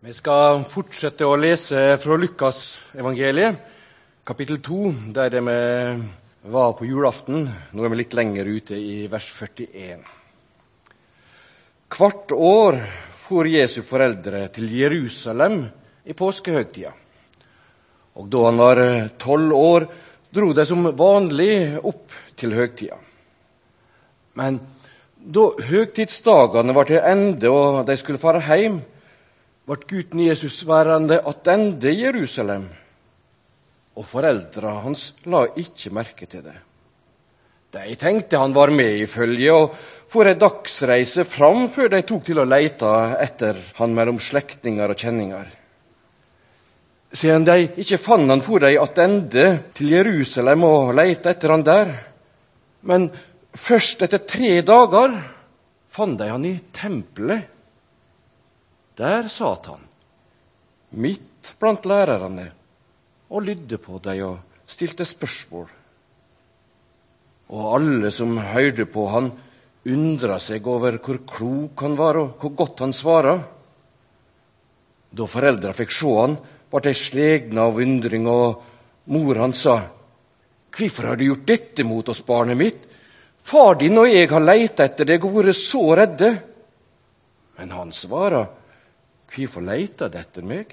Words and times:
Vi 0.00 0.14
skal 0.16 0.62
fortsette 0.64 1.26
å 1.28 1.34
lese 1.36 1.76
fra 2.00 2.16
Lukas 2.16 2.78
evangeliet, 2.96 3.58
kapittel 4.24 4.56
2, 4.64 4.92
der 5.12 5.34
vi 5.36 5.56
var 6.54 6.70
på 6.78 6.86
julaften. 6.88 7.42
Nå 7.44 7.84
er 7.84 7.92
vi 7.92 7.98
litt 7.98 8.14
lenger 8.16 8.48
ute 8.48 8.78
i 8.80 8.94
vers 9.12 9.26
41. 9.36 10.06
Hvert 11.92 12.32
år 12.32 12.78
for 13.26 13.44
Jesu 13.44 13.82
foreldre 13.84 14.46
til 14.54 14.72
Jerusalem 14.72 15.66
i 16.08 16.16
påskehøgtida. 16.16 16.94
Og 18.16 18.30
da 18.32 18.44
han 18.46 18.62
var 18.62 18.80
tolv 19.20 19.52
år, 19.58 19.86
dro 20.32 20.54
de 20.56 20.64
som 20.64 20.88
vanlig 20.96 21.76
opp 21.76 22.16
til 22.40 22.56
høgtida. 22.56 22.96
Men 24.40 24.62
da 25.20 25.44
høgtidsdagene 25.74 26.78
var 26.80 26.88
til 26.88 27.04
ende 27.04 27.52
og 27.52 27.84
de 27.84 27.98
skulle 28.00 28.22
fare 28.24 28.40
hjem, 28.48 28.80
ble 29.70 29.86
gutten 29.86 30.24
Jesus 30.24 30.64
værende 30.66 31.20
attende 31.30 31.92
i 31.92 32.02
Jerusalem, 32.02 32.64
og 33.94 34.06
foreldra 34.06 34.80
hans 34.82 35.12
la 35.30 35.44
ikke 35.62 35.92
merke 35.94 36.26
til 36.26 36.42
det. 36.42 36.56
De 37.70 37.94
tenkte 37.94 38.40
han 38.40 38.54
var 38.54 38.72
med 38.74 38.96
i 38.98 39.06
følget, 39.06 39.54
og 39.54 39.76
for 40.10 40.26
ei 40.26 40.34
dagsreise 40.34 41.22
fram 41.22 41.68
før 41.70 41.92
de 41.92 42.00
tok 42.02 42.24
til 42.26 42.40
å 42.42 42.48
leite 42.48 42.90
etter 43.22 43.60
han 43.78 43.94
mellom 43.94 44.18
slektninger 44.18 44.90
og 44.90 44.98
kjenninger. 44.98 45.46
Siden 47.14 47.46
de 47.46 47.68
ikke 47.78 48.00
fant 48.02 48.26
han, 48.30 48.42
for 48.42 48.66
de 48.66 48.74
attende 48.78 49.46
til 49.78 49.94
Jerusalem 49.94 50.66
og 50.66 50.90
leite 50.98 51.30
etter 51.30 51.54
han 51.54 51.62
der. 51.66 51.94
Men 52.90 53.06
først 53.54 54.02
etter 54.02 54.26
tre 54.26 54.56
dager 54.66 55.14
fant 55.94 56.18
de 56.18 56.30
han 56.30 56.46
i 56.46 56.56
tempelet 56.74 57.59
der 59.00 59.28
satt 59.32 59.70
han, 59.70 59.80
midt 61.00 61.54
blant 61.60 61.86
lærerne, 61.88 62.50
og 63.30 63.46
lydde 63.46 63.78
på 63.80 64.00
dem 64.04 64.24
og 64.26 64.66
stilte 64.68 65.06
spørsmål. 65.06 65.68
Og 67.50 67.70
alle 67.76 68.10
som 68.14 68.36
hørte 68.38 68.86
på 68.90 69.06
han, 69.14 69.30
undra 69.90 70.36
seg 70.42 70.66
over 70.68 70.98
hvor 71.00 71.22
klok 71.26 71.84
han 71.86 71.96
var, 71.98 72.18
og 72.20 72.42
hvor 72.42 72.52
godt 72.58 72.84
han 72.84 72.92
svara. 72.94 73.38
Da 75.10 75.26
foreldra 75.26 75.72
fikk 75.74 75.94
se 75.94 76.12
han, 76.18 76.36
ble 76.70 76.84
de 76.84 76.94
slegne 76.94 77.64
av 77.64 77.80
undring, 77.82 78.28
og 78.28 78.60
mor 79.14 79.42
hans 79.42 79.64
sa, 79.66 79.78
Hvorfor 80.70 81.08
har 81.08 81.18
du 81.18 81.24
gjort 81.24 81.48
dette 81.48 81.82
mot 81.82 82.08
oss, 82.08 82.20
barnet 82.22 82.54
mitt? 82.56 82.84
Far 83.42 83.74
din 83.80 83.98
og 83.98 84.06
jeg 84.06 84.28
har 84.30 84.44
leita 84.44 84.84
etter 84.86 85.08
deg 85.08 85.24
og 85.26 85.40
vært 85.40 85.58
så 85.58 85.82
redde. 85.98 86.28
Men 87.58 87.72
han 87.74 87.90
svara, 87.90 88.44
Hvorfor 89.30 89.62
leita 89.62 90.08
de 90.10 90.18
etter 90.18 90.46
meg? 90.46 90.72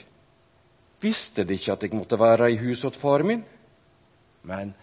Visste 1.01 1.45
de 1.45 1.57
ikke 1.57 1.75
at 1.75 1.85
jeg 1.85 1.93
måtte 1.93 2.17
være 2.19 2.49
i 2.51 2.59
huset 2.61 2.89
åt 2.89 2.99
far 2.99 3.23
min? 3.27 3.43
Men 4.49 4.73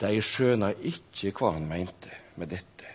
de 0.00 0.18
skjøna 0.20 0.74
ikke 0.84 1.32
hva 1.38 1.54
han 1.56 1.68
mente 1.68 2.12
med 2.36 2.52
dette. 2.52 2.90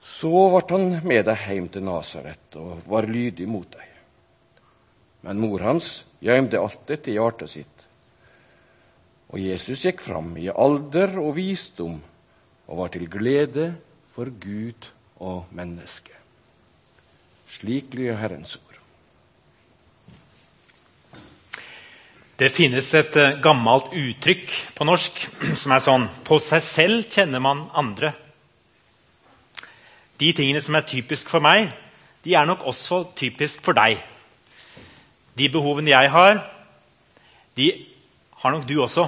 Så 0.00 0.30
ble 0.30 0.64
han 0.72 1.06
med 1.06 1.26
dem 1.28 1.44
hjem 1.46 1.68
til 1.70 1.86
Nasaret 1.86 2.58
og 2.58 2.82
var 2.90 3.06
lydig 3.06 3.46
mot 3.48 3.68
dem. 3.70 3.86
Men 5.22 5.42
mor 5.42 5.62
hans 5.62 6.06
gjemte 6.24 6.58
alt 6.58 6.86
dette 6.88 7.12
i 7.12 7.18
hjertet 7.18 7.52
sitt. 7.52 7.86
Og 9.30 9.38
Jesus 9.38 9.84
gikk 9.84 10.00
fram 10.02 10.32
i 10.40 10.48
alder 10.50 11.18
og 11.22 11.36
visdom 11.36 12.00
og 12.66 12.80
var 12.80 12.90
til 12.94 13.06
glede 13.10 13.68
for 14.10 14.32
Gud 14.42 14.88
og 15.20 15.52
mennesket. 15.54 16.16
Slik 17.50 17.94
lyder 17.94 18.18
Herrens 18.18 18.56
ord. 18.56 18.69
Det 22.40 22.48
finnes 22.48 22.86
et 22.96 23.16
eh, 23.20 23.36
gammelt 23.44 23.90
uttrykk 23.92 24.52
på 24.72 24.84
norsk 24.88 25.18
som 25.60 25.74
er 25.76 25.82
sånn 25.84 26.06
På 26.24 26.38
seg 26.40 26.62
selv 26.64 27.10
kjenner 27.12 27.42
man 27.44 27.66
andre. 27.76 28.14
De 30.20 30.30
tingene 30.36 30.62
som 30.64 30.76
er 30.76 30.88
typisk 30.88 31.28
for 31.32 31.44
meg, 31.44 31.68
de 32.24 32.32
er 32.36 32.48
nok 32.48 32.64
også 32.68 33.02
typisk 33.16 33.60
for 33.64 33.76
deg. 33.76 34.00
De 35.36 35.48
behovene 35.52 35.92
jeg 35.92 36.10
har, 36.12 36.40
de 37.56 37.68
har 38.40 38.52
nok 38.52 38.66
du 38.68 38.74
også. 38.80 39.06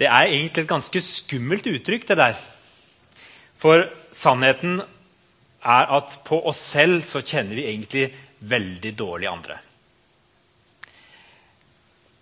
Det 0.00 0.08
er 0.08 0.32
egentlig 0.32 0.64
et 0.64 0.72
ganske 0.72 1.04
skummelt 1.04 1.68
uttrykk, 1.70 2.08
det 2.08 2.18
der. 2.20 2.40
For 3.60 3.86
sannheten 4.12 4.80
er 5.64 5.94
at 5.96 6.18
på 6.24 6.40
oss 6.48 6.60
selv 6.72 7.04
så 7.08 7.24
kjenner 7.24 7.56
vi 7.56 7.68
egentlig 7.68 8.08
veldig 8.44 8.92
dårlig 8.98 9.32
andre. 9.32 9.60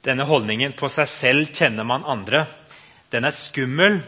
Denne 0.03 0.27
holdningen 0.27 0.75
på 0.75 0.89
seg 0.91 1.07
selv 1.07 1.53
kjenner 1.55 1.87
man 1.87 2.07
andre. 2.09 2.47
Den 3.13 3.29
er 3.29 3.37
skummel 3.37 4.01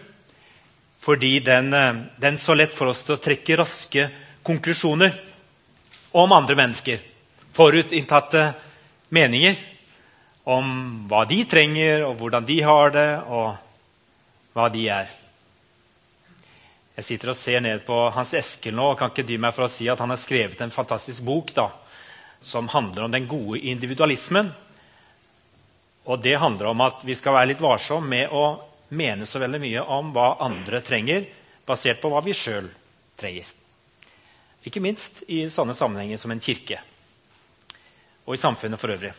fordi 1.04 1.38
den, 1.44 1.74
eh, 1.74 1.94
den 2.16 2.38
så 2.38 2.54
lett 2.56 2.74
for 2.74 2.88
oss 2.88 3.02
til 3.04 3.14
å 3.14 3.20
trekke 3.20 3.58
raske 3.60 4.08
konklusjoner 4.42 5.12
om 6.16 6.32
andre 6.32 6.56
mennesker. 6.56 6.98
Forutinntatte 7.52 8.54
meninger 9.10 9.56
om 10.44 11.06
hva 11.08 11.24
de 11.28 11.44
trenger, 11.44 12.04
og 12.08 12.16
hvordan 12.18 12.46
de 12.48 12.56
har 12.62 12.90
det, 12.90 13.10
og 13.28 13.56
hva 14.54 14.68
de 14.72 14.88
er. 14.88 15.12
Jeg 16.96 17.04
sitter 17.04 17.32
og 17.32 17.36
ser 17.36 17.60
ned 17.60 17.84
på 17.86 18.10
Hans 18.14 18.34
Eskil 18.38 18.74
nå 18.74 18.92
og 18.92 18.98
kan 18.98 19.10
ikke 19.10 19.26
dy 19.26 19.38
meg 19.42 19.54
for 19.54 19.66
å 19.66 19.70
si 19.72 19.88
at 19.90 19.98
han 19.98 20.12
har 20.12 20.20
skrevet 20.20 20.60
en 20.62 20.70
fantastisk 20.70 21.24
bok 21.26 21.54
da, 21.56 21.68
som 22.42 22.68
handler 22.70 23.04
om 23.06 23.10
den 23.10 23.26
gode 23.26 23.60
individualismen. 23.60 24.52
Og 26.04 26.20
det 26.20 26.36
handler 26.40 26.70
om 26.70 26.82
at 26.84 27.04
vi 27.06 27.16
skal 27.16 27.36
være 27.38 27.52
litt 27.52 27.64
varsomme 27.64 28.08
med 28.10 28.32
å 28.32 28.44
mene 28.94 29.26
så 29.26 29.40
veldig 29.40 29.60
mye 29.62 29.84
om 29.96 30.10
hva 30.14 30.34
andre 30.44 30.82
trenger, 30.84 31.24
basert 31.64 32.00
på 32.02 32.10
hva 32.12 32.20
vi 32.24 32.34
sjøl 32.36 32.68
trenger. 33.16 33.46
Ikke 34.64 34.82
minst 34.84 35.22
i 35.28 35.44
sånne 35.52 35.76
sammenhenger 35.76 36.20
som 36.20 36.32
en 36.32 36.42
kirke. 36.42 36.80
Og 38.24 38.36
i 38.36 38.40
samfunnet 38.40 38.80
for 38.80 38.92
øvrig. 38.92 39.12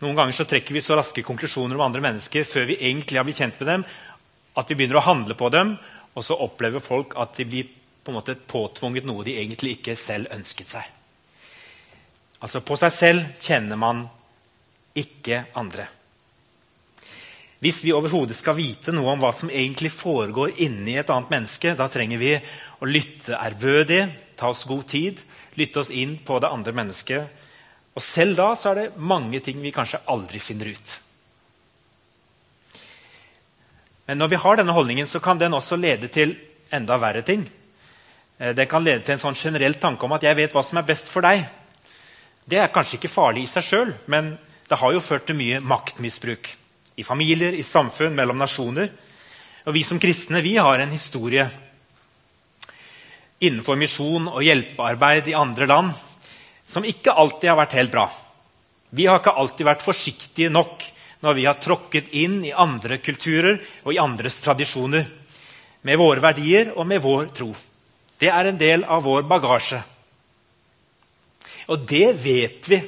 Noen 0.00 0.16
ganger 0.16 0.36
så 0.36 0.44
trekker 0.48 0.76
vi 0.76 0.84
så 0.84 0.96
raske 0.98 1.24
konklusjoner 1.24 1.76
om 1.76 1.86
andre 1.86 2.02
mennesker 2.04 2.44
før 2.44 2.68
vi 2.68 2.80
egentlig 2.84 3.16
har 3.16 3.24
blitt 3.24 3.40
kjent 3.40 3.60
med 3.60 3.70
dem, 3.72 3.84
at 4.56 4.70
vi 4.70 4.76
begynner 4.76 5.00
å 5.00 5.06
handle 5.08 5.36
på 5.36 5.48
dem, 5.52 5.74
og 6.16 6.24
så 6.24 6.36
opplever 6.40 6.84
folk 6.84 7.16
at 7.20 7.36
de 7.36 7.48
blir 7.48 7.72
på 8.04 8.12
en 8.12 8.18
måte 8.18 8.36
påtvunget 8.36 9.08
noe 9.08 9.24
de 9.24 9.36
egentlig 9.40 9.78
ikke 9.78 9.96
selv 9.98 10.30
ønsket 10.32 10.68
seg. 10.76 10.92
Altså 12.44 12.60
På 12.60 12.76
seg 12.76 12.92
selv 12.92 13.40
kjenner 13.42 13.80
man 13.80 14.04
ikke 14.96 15.44
andre. 15.54 15.86
Hvis 17.62 17.80
vi 17.84 17.94
overhodet 17.96 18.36
skal 18.36 18.58
vite 18.58 18.92
noe 18.92 19.14
om 19.14 19.22
hva 19.22 19.32
som 19.34 19.50
egentlig 19.50 19.90
foregår 19.94 20.58
inni 20.64 20.98
et 21.00 21.10
annet 21.12 21.32
menneske, 21.32 21.72
da 21.78 21.88
trenger 21.88 22.20
vi 22.20 22.34
å 22.36 22.88
lytte 22.88 23.38
ærbødig, 23.38 24.02
ta 24.36 24.50
oss 24.52 24.66
god 24.68 24.84
tid, 24.90 25.22
lytte 25.56 25.80
oss 25.80 25.90
inn 25.90 26.18
på 26.24 26.36
det 26.42 26.52
andre 26.52 26.74
mennesket. 26.76 27.42
Og 27.96 28.04
selv 28.04 28.36
da 28.36 28.50
så 28.54 28.72
er 28.72 28.80
det 28.80 29.00
mange 29.00 29.40
ting 29.40 29.62
vi 29.64 29.72
kanskje 29.72 30.02
aldri 30.12 30.40
finner 30.42 30.68
ut. 30.76 30.96
Men 34.06 34.20
når 34.20 34.34
vi 34.34 34.42
har 34.42 34.60
denne 34.60 34.74
holdningen, 34.76 35.08
så 35.08 35.18
kan 35.24 35.40
den 35.40 35.56
også 35.56 35.80
lede 35.80 36.12
til 36.12 36.36
enda 36.70 37.00
verre 37.00 37.24
ting. 37.26 37.46
Den 38.38 38.56
det 38.56 38.68
kan 38.68 38.84
lede 38.84 39.00
til 39.00 39.14
en 39.16 39.22
sånn 39.22 39.38
generell 39.38 39.78
tanke 39.80 40.04
om 40.04 40.12
at 40.12 40.22
'jeg 40.22 40.36
vet 40.36 40.52
hva 40.52 40.62
som 40.62 40.78
er 40.78 40.82
best 40.82 41.08
for 41.08 41.22
deg'. 41.22 41.48
Det 42.46 42.58
er 42.58 42.68
kanskje 42.68 42.98
ikke 42.98 43.08
farlig 43.08 43.42
i 43.42 43.46
seg 43.46 43.62
sjøl, 43.62 43.94
men 44.06 44.38
det 44.68 44.78
har 44.80 44.92
jo 44.92 45.02
ført 45.02 45.26
til 45.28 45.38
mye 45.38 45.60
maktmisbruk. 45.62 46.48
I 46.96 47.04
familier, 47.04 47.54
i 47.54 47.62
samfunn, 47.62 48.16
mellom 48.16 48.38
nasjoner. 48.40 48.90
Og 49.66 49.74
Vi 49.74 49.82
som 49.82 50.00
kristne 50.00 50.42
vi 50.42 50.56
har 50.56 50.80
en 50.80 50.90
historie 50.94 51.46
innenfor 53.40 53.76
misjon 53.76 54.30
og 54.30 54.44
hjelpearbeid 54.46 55.28
i 55.28 55.36
andre 55.36 55.66
land 55.68 55.90
som 56.66 56.86
ikke 56.88 57.12
alltid 57.12 57.50
har 57.50 57.58
vært 57.60 57.76
helt 57.76 57.92
bra. 57.92 58.06
Vi 58.90 59.06
har 59.06 59.20
ikke 59.20 59.34
alltid 59.36 59.66
vært 59.68 59.84
forsiktige 59.84 60.50
nok 60.50 60.86
når 61.22 61.36
vi 61.36 61.44
har 61.46 61.60
tråkket 61.60 62.12
inn 62.16 62.40
i 62.46 62.54
andre 62.54 62.98
kulturer 62.98 63.60
og 63.84 63.92
i 63.92 64.00
andres 64.00 64.40
tradisjoner. 64.44 65.06
Med 65.86 66.00
våre 66.00 66.22
verdier 66.22 66.72
og 66.74 66.86
med 66.88 67.02
vår 67.02 67.28
tro. 67.36 67.52
Det 68.18 68.30
er 68.32 68.48
en 68.48 68.58
del 68.58 68.86
av 68.88 69.04
vår 69.04 69.26
bagasje. 69.28 69.82
Og 71.70 71.84
det 71.86 72.08
vet 72.22 72.70
vi 72.70 72.80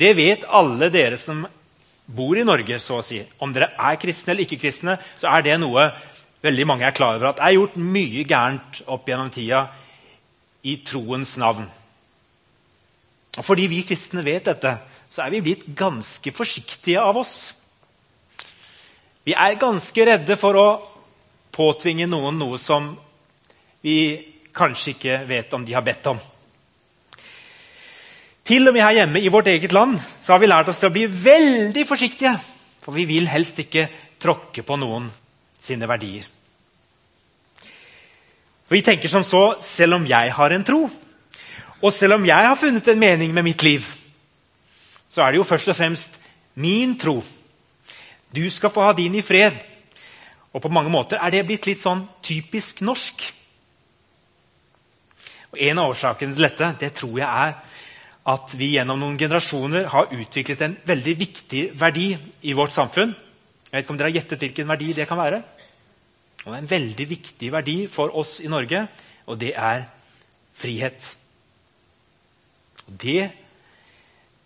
det 0.00 0.12
vet 0.16 0.44
alle 0.52 0.90
dere 0.92 1.16
som 1.20 1.46
bor 2.06 2.38
i 2.38 2.44
Norge, 2.46 2.78
så 2.78 3.00
å 3.00 3.04
si. 3.04 3.22
Om 3.42 3.54
dere 3.54 3.72
er 3.74 3.98
kristne 4.00 4.34
eller 4.34 4.46
ikke 4.46 4.60
kristne, 4.60 4.98
så 5.18 5.30
er 5.32 5.46
det 5.46 5.56
noe 5.60 5.88
veldig 6.44 6.66
mange 6.68 6.86
er 6.86 6.94
klar 6.96 7.16
over. 7.16 7.30
At 7.30 7.40
det 7.40 7.48
er 7.48 7.56
gjort 7.56 7.78
mye 7.80 8.26
gærent 8.28 8.82
opp 8.92 9.08
gjennom 9.08 9.32
tida 9.34 9.64
i 10.66 10.76
troens 10.86 11.36
navn. 11.40 11.66
Og 13.36 13.44
fordi 13.44 13.66
vi 13.70 13.82
kristne 13.88 14.24
vet 14.24 14.48
dette, 14.48 14.76
så 15.10 15.24
er 15.24 15.32
vi 15.34 15.44
blitt 15.48 15.66
ganske 15.76 16.32
forsiktige 16.34 17.02
av 17.02 17.18
oss. 17.20 17.34
Vi 19.26 19.34
er 19.34 19.58
ganske 19.58 20.06
redde 20.06 20.36
for 20.38 20.58
å 20.60 20.68
påtvinge 21.56 22.06
noen 22.10 22.36
noe 22.38 22.58
som 22.60 22.92
vi 23.82 23.98
kanskje 24.56 24.94
ikke 24.94 25.20
vet 25.28 25.54
om 25.56 25.64
de 25.66 25.74
har 25.76 25.84
bedt 25.84 26.12
om. 26.12 26.20
Til 28.46 28.68
og 28.68 28.76
med 28.76 28.84
her 28.84 29.00
hjemme 29.00 29.20
i 29.20 29.30
vårt 29.32 29.48
eget 29.50 29.72
land 29.74 29.98
så 30.22 30.32
har 30.34 30.42
vi 30.42 30.46
lært 30.46 30.68
oss 30.70 30.78
til 30.78 30.90
å 30.90 30.94
bli 30.94 31.06
veldig 31.10 31.82
forsiktige. 31.86 32.36
For 32.84 32.94
vi 32.94 33.06
vil 33.08 33.26
helst 33.26 33.58
ikke 33.58 33.88
tråkke 34.22 34.62
på 34.62 34.78
noen 34.78 35.08
sine 35.58 35.88
verdier. 35.90 36.28
Vi 38.70 38.82
tenker 38.82 39.10
som 39.10 39.24
så 39.26 39.56
selv 39.62 39.98
om 39.98 40.06
jeg 40.06 40.32
har 40.34 40.54
en 40.54 40.64
tro, 40.66 40.86
og 41.82 41.92
selv 41.92 42.16
om 42.16 42.24
jeg 42.26 42.48
har 42.48 42.58
funnet 42.58 42.88
en 42.88 42.98
mening 42.98 43.34
med 43.34 43.46
mitt 43.46 43.62
liv, 43.62 43.84
så 45.10 45.22
er 45.22 45.32
det 45.32 45.40
jo 45.40 45.46
først 45.46 45.70
og 45.70 45.76
fremst 45.78 46.18
min 46.54 46.96
tro. 46.98 47.20
Du 48.34 48.42
skal 48.50 48.70
få 48.70 48.88
ha 48.88 48.92
din 48.96 49.14
i 49.14 49.22
fred. 49.22 49.54
Og 50.52 50.62
på 50.62 50.72
mange 50.72 50.90
måter 50.90 51.20
er 51.20 51.30
det 51.30 51.44
blitt 51.46 51.66
litt 51.68 51.82
sånn 51.82 52.06
typisk 52.24 52.80
norsk. 52.86 53.22
Og 55.52 55.58
En 55.60 55.78
av 55.78 55.92
årsakene 55.92 56.34
til 56.34 56.46
dette 56.46 56.70
det 56.80 56.92
tror 56.96 57.18
jeg 57.20 57.28
er 57.28 57.54
at 58.26 58.54
vi 58.58 58.72
gjennom 58.74 58.98
noen 58.98 59.18
generasjoner 59.18 59.86
har 59.92 60.10
utviklet 60.10 60.62
en 60.66 60.74
veldig 60.86 61.14
viktig 61.18 61.62
verdi 61.78 62.08
i 62.42 62.54
vårt 62.58 62.74
samfunn. 62.74 63.12
Jeg 63.66 63.72
vet 63.72 63.84
ikke 63.84 63.94
om 63.94 64.00
dere 64.00 64.10
har 64.10 64.18
gjettet 64.18 64.42
hvilken 64.42 64.70
verdi 64.70 64.92
det 64.96 65.06
kan 65.06 65.20
være? 65.20 65.42
Og 66.46 66.54
En 66.54 66.70
veldig 66.70 67.06
viktig 67.10 67.50
verdi 67.52 67.76
for 67.90 68.14
oss 68.14 68.40
i 68.40 68.50
Norge, 68.50 68.86
og 69.26 69.38
det 69.38 69.52
er 69.54 69.86
frihet. 70.54 71.16
Og 72.86 72.98
Det 72.98 73.30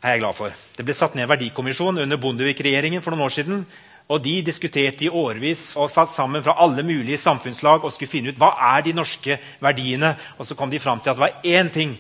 er 0.03 0.11
jeg 0.11 0.21
glad 0.21 0.35
for. 0.35 0.53
Det 0.76 0.85
ble 0.85 0.94
satt 0.97 1.15
ned 1.15 1.25
en 1.25 1.33
verdikommisjon 1.33 1.99
under 1.99 2.17
Bondevik-regjeringen 2.17 3.03
for 3.03 3.12
noen 3.12 3.29
år 3.29 3.37
siden. 3.37 3.67
og 4.09 4.23
De 4.23 4.43
diskuterte 4.43 5.05
i 5.05 5.09
årevis 5.09 5.76
og 5.76 5.91
satt 5.91 6.15
sammen 6.15 6.43
fra 6.43 6.56
alle 6.59 6.83
mulige 6.83 7.19
samfunnslag 7.19 7.85
og 7.85 7.93
skulle 7.93 8.11
finne 8.11 8.29
ut 8.29 8.38
hva 8.38 8.76
er 8.76 8.83
de 8.83 8.93
norske 8.93 9.38
verdiene. 9.61 10.17
Og 10.38 10.47
Så 10.47 10.55
kom 10.55 10.71
de 10.71 10.81
fram 10.81 11.00
til 11.00 11.11
at 11.11 11.17
det 11.17 11.21
var 11.21 11.41
én 11.44 11.73
ting 11.73 11.99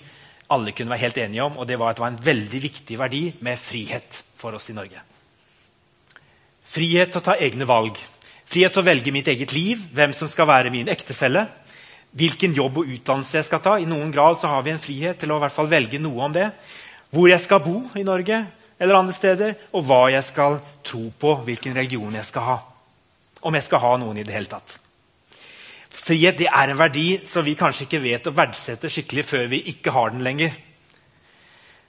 alle 0.50 0.74
kunne 0.74 0.90
være 0.90 1.04
helt 1.04 1.20
enige 1.22 1.44
om, 1.46 1.58
og 1.58 1.68
det 1.68 1.78
var 1.78 1.92
at 1.92 1.98
det 1.98 2.04
var 2.04 2.12
en 2.14 2.24
veldig 2.24 2.60
viktig 2.62 2.98
verdi 2.98 3.22
med 3.46 3.58
frihet 3.60 4.22
for 4.36 4.56
oss 4.58 4.70
i 4.72 4.76
Norge. 4.76 5.02
Frihet 6.70 7.12
til 7.12 7.20
å 7.20 7.26
ta 7.30 7.36
egne 7.38 7.66
valg. 7.66 7.98
Frihet 8.50 8.74
til 8.74 8.82
å 8.82 8.86
velge 8.86 9.14
mitt 9.14 9.28
eget 9.30 9.54
liv, 9.54 9.82
hvem 9.94 10.14
som 10.16 10.30
skal 10.30 10.48
være 10.50 10.72
min 10.74 10.90
ektefelle. 10.90 11.46
Hvilken 12.10 12.54
jobb 12.56 12.80
og 12.82 12.90
utdannelse 12.90 13.38
jeg 13.38 13.46
skal 13.46 13.62
ta. 13.62 13.76
I 13.78 13.86
noen 13.86 14.10
grad 14.14 14.40
så 14.40 14.50
har 14.50 14.64
vi 14.66 14.74
en 14.74 14.82
frihet 14.82 15.18
til 15.22 15.30
å 15.30 15.38
i 15.38 15.44
hvert 15.44 15.54
fall 15.54 15.70
velge 15.70 16.02
noe 16.02 16.26
om 16.26 16.34
det. 16.34 16.48
Hvor 17.14 17.30
jeg 17.30 17.42
skal 17.42 17.62
bo 17.62 17.84
i 17.98 18.06
Norge 18.06 18.42
eller 18.80 18.96
andre 18.96 19.14
steder, 19.14 19.54
og 19.76 19.84
hva 19.86 20.06
jeg 20.08 20.24
skal 20.24 20.56
tro 20.86 21.02
på, 21.20 21.34
hvilken 21.44 21.76
religion 21.76 22.14
jeg 22.16 22.26
skal 22.26 22.46
ha. 22.46 22.60
Om 23.44 23.58
jeg 23.58 23.66
skal 23.66 23.82
ha 23.84 23.96
noen 24.00 24.18
i 24.18 24.24
det 24.24 24.34
hele 24.34 24.48
tatt. 24.50 24.79
Frihet 25.90 26.38
det 26.38 26.48
er 26.48 26.70
en 26.70 26.78
verdi 26.78 27.20
som 27.28 27.44
vi 27.44 27.56
kanskje 27.58 27.86
ikke 27.86 28.02
vet 28.02 28.28
å 28.30 28.34
verdsette 28.34 28.90
skikkelig 28.90 29.24
før 29.26 29.48
vi 29.50 29.62
ikke 29.72 29.94
har 29.94 30.12
den 30.14 30.22
lenger. 30.26 30.54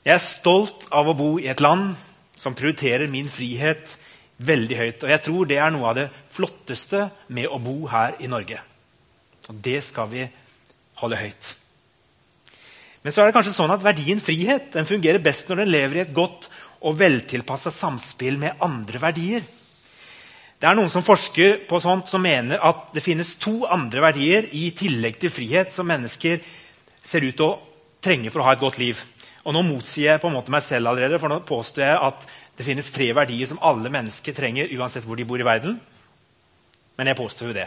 Jeg 0.01 0.15
er 0.15 0.23
stolt 0.25 0.87
av 0.89 1.11
å 1.11 1.17
bo 1.17 1.35
i 1.37 1.49
et 1.51 1.61
land 1.61 1.93
som 2.37 2.57
prioriterer 2.57 3.11
min 3.11 3.29
frihet 3.29 3.97
veldig 4.41 4.77
høyt. 4.79 5.03
Og 5.05 5.13
jeg 5.13 5.23
tror 5.27 5.49
det 5.49 5.59
er 5.61 5.73
noe 5.73 5.89
av 5.91 5.97
det 5.99 6.07
flotteste 6.33 7.05
med 7.29 7.49
å 7.49 7.61
bo 7.61 7.85
her 7.91 8.17
i 8.23 8.29
Norge. 8.31 8.57
Og 9.49 9.59
det 9.61 9.77
skal 9.85 10.09
vi 10.09 10.25
holde 11.01 11.19
høyt. 11.21 11.53
Men 13.01 13.13
så 13.13 13.21
er 13.21 13.29
det 13.29 13.35
kanskje 13.37 13.55
sånn 13.55 13.73
at 13.73 13.85
verdien 13.85 14.21
frihet 14.21 14.73
den 14.75 14.89
fungerer 14.89 15.21
best 15.21 15.49
når 15.49 15.63
den 15.63 15.73
lever 15.73 15.97
i 15.97 16.03
et 16.03 16.13
godt 16.13 16.49
og 16.81 16.97
veltilpassa 16.97 17.73
samspill 17.73 18.37
med 18.41 18.61
andre 18.61 19.01
verdier. 19.01 19.45
Det 20.61 20.69
er 20.69 20.77
noen 20.77 20.91
som 20.93 21.01
forsker 21.01 21.63
på 21.65 21.79
sånt 21.81 22.05
som 22.11 22.21
mener 22.21 22.61
at 22.61 22.91
det 22.93 23.01
finnes 23.01 23.33
to 23.41 23.63
andre 23.65 24.03
verdier 24.03 24.45
i 24.53 24.67
tillegg 24.77 25.15
til 25.17 25.33
frihet 25.33 25.73
som 25.73 25.87
mennesker 25.89 26.43
ser 27.01 27.25
ut 27.25 27.33
til 27.33 27.47
å 27.47 27.55
trenge 28.05 28.29
for 28.29 28.43
å 28.43 28.45
ha 28.45 28.53
et 28.53 28.61
godt 28.61 28.77
liv. 28.77 28.99
Og 29.41 29.55
Nå 29.55 29.63
motsier 29.65 30.11
jeg 30.11 30.21
på 30.21 30.29
en 30.29 30.35
måte 30.37 30.53
meg 30.53 30.61
selv 30.61 30.91
allerede, 30.91 31.17
for 31.17 31.33
nå 31.33 31.39
påstår 31.49 31.81
jeg 31.87 32.01
at 32.09 32.27
det 32.59 32.67
finnes 32.67 32.91
tre 32.93 33.07
verdier 33.17 33.49
som 33.49 33.61
alle 33.65 33.89
mennesker 33.89 34.37
trenger 34.37 34.69
uansett 34.77 35.07
hvor 35.07 35.17
de 35.17 35.25
bor 35.25 35.41
i 35.41 35.47
verden. 35.47 35.79
Men 36.99 37.09
jeg 37.09 37.17
påstår 37.17 37.49
jo 37.49 37.57
det. 37.57 37.65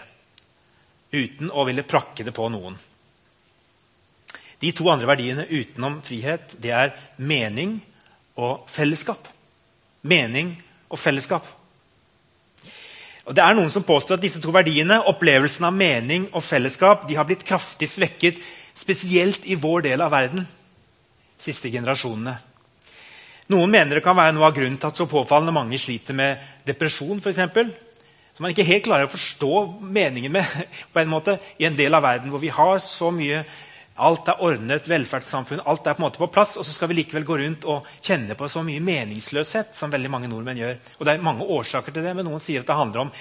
Uten 1.11 1.50
å 1.50 1.67
ville 1.67 1.87
prakke 1.87 2.23
det 2.23 2.37
på 2.37 2.46
noen. 2.55 2.79
De 4.62 4.70
to 4.70 4.87
andre 4.93 5.11
verdiene 5.11 5.49
utenom 5.50 5.99
frihet 6.06 6.55
det 6.62 6.70
er 6.70 6.94
mening 7.19 7.81
og 8.38 8.70
fellesskap. 8.70 9.26
Mening 10.06 10.55
og 10.87 11.02
fellesskap. 11.02 11.50
Og 13.25 13.37
det 13.37 13.41
er 13.41 13.56
noen 13.56 13.73
som 13.73 13.85
påstår 13.87 14.19
at 14.19 14.25
disse 14.25 14.41
to 14.43 14.53
verdiene, 14.53 15.00
opplevelsen 15.09 15.65
av 15.65 15.76
mening 15.76 16.26
og 16.32 16.44
fellesskap, 16.44 17.06
de 17.09 17.17
har 17.17 17.25
blitt 17.29 17.44
kraftig 17.47 17.88
svekket, 17.88 18.41
spesielt 18.76 19.47
i 19.49 19.56
vår 19.56 19.87
del 19.88 20.05
av 20.05 20.12
verden. 20.12 20.47
siste 21.44 21.69
generasjonene. 21.69 22.38
Noen 23.53 23.71
mener 23.71 23.99
det 23.99 24.05
kan 24.05 24.17
være 24.17 24.32
noe 24.32 24.47
av 24.49 24.55
grunnen 24.56 24.79
til 24.81 24.88
at 24.88 24.97
så 24.97 25.05
påfallende 25.05 25.53
mange 25.53 25.76
sliter 25.76 26.17
med 26.17 26.41
depresjon. 26.65 27.21
For 27.21 27.29
eksempel, 27.29 27.69
som 28.32 28.47
man 28.47 28.55
ikke 28.55 28.65
helt 28.65 28.87
klarer 28.87 29.05
å 29.05 29.12
forstå 29.12 29.50
meningen 29.82 30.32
med 30.32 30.49
på 30.93 31.03
en 31.03 31.12
måte, 31.12 31.37
i 31.61 31.67
en 31.69 31.77
del 31.77 31.94
av 31.94 32.06
verden 32.06 32.32
hvor 32.32 32.41
vi 32.41 32.53
har 32.55 32.79
så 32.81 33.11
mye 33.12 33.43
Alt 33.94 34.26
er 34.26 34.41
ordnet, 34.43 34.88
velferdssamfunn, 34.91 35.62
alt 35.70 35.87
er 35.87 35.94
på 35.94 36.02
en 36.02 36.06
måte 36.08 36.19
på 36.19 36.31
plass. 36.35 36.56
Og 36.58 36.67
så 36.67 36.75
skal 36.75 36.91
vi 36.91 36.99
likevel 36.99 37.26
gå 37.26 37.38
rundt 37.38 37.67
og 37.70 37.87
kjenne 38.02 38.35
på 38.35 38.49
så 38.50 38.64
mye 38.67 38.82
meningsløshet 38.82 39.76
som 39.76 39.93
veldig 39.93 40.11
mange 40.11 40.31
nordmenn 40.31 40.58
gjør. 40.58 40.81
Og 40.99 41.06
det 41.06 41.14
er 41.14 41.26
mange 41.26 41.46
årsaker 41.46 41.94
til 41.94 42.06
det, 42.06 42.14
men 42.19 42.26
noen 42.26 42.43
sier 42.43 42.64
at 42.64 42.70
det 42.70 42.79
handler 42.79 43.06
om 43.06 43.14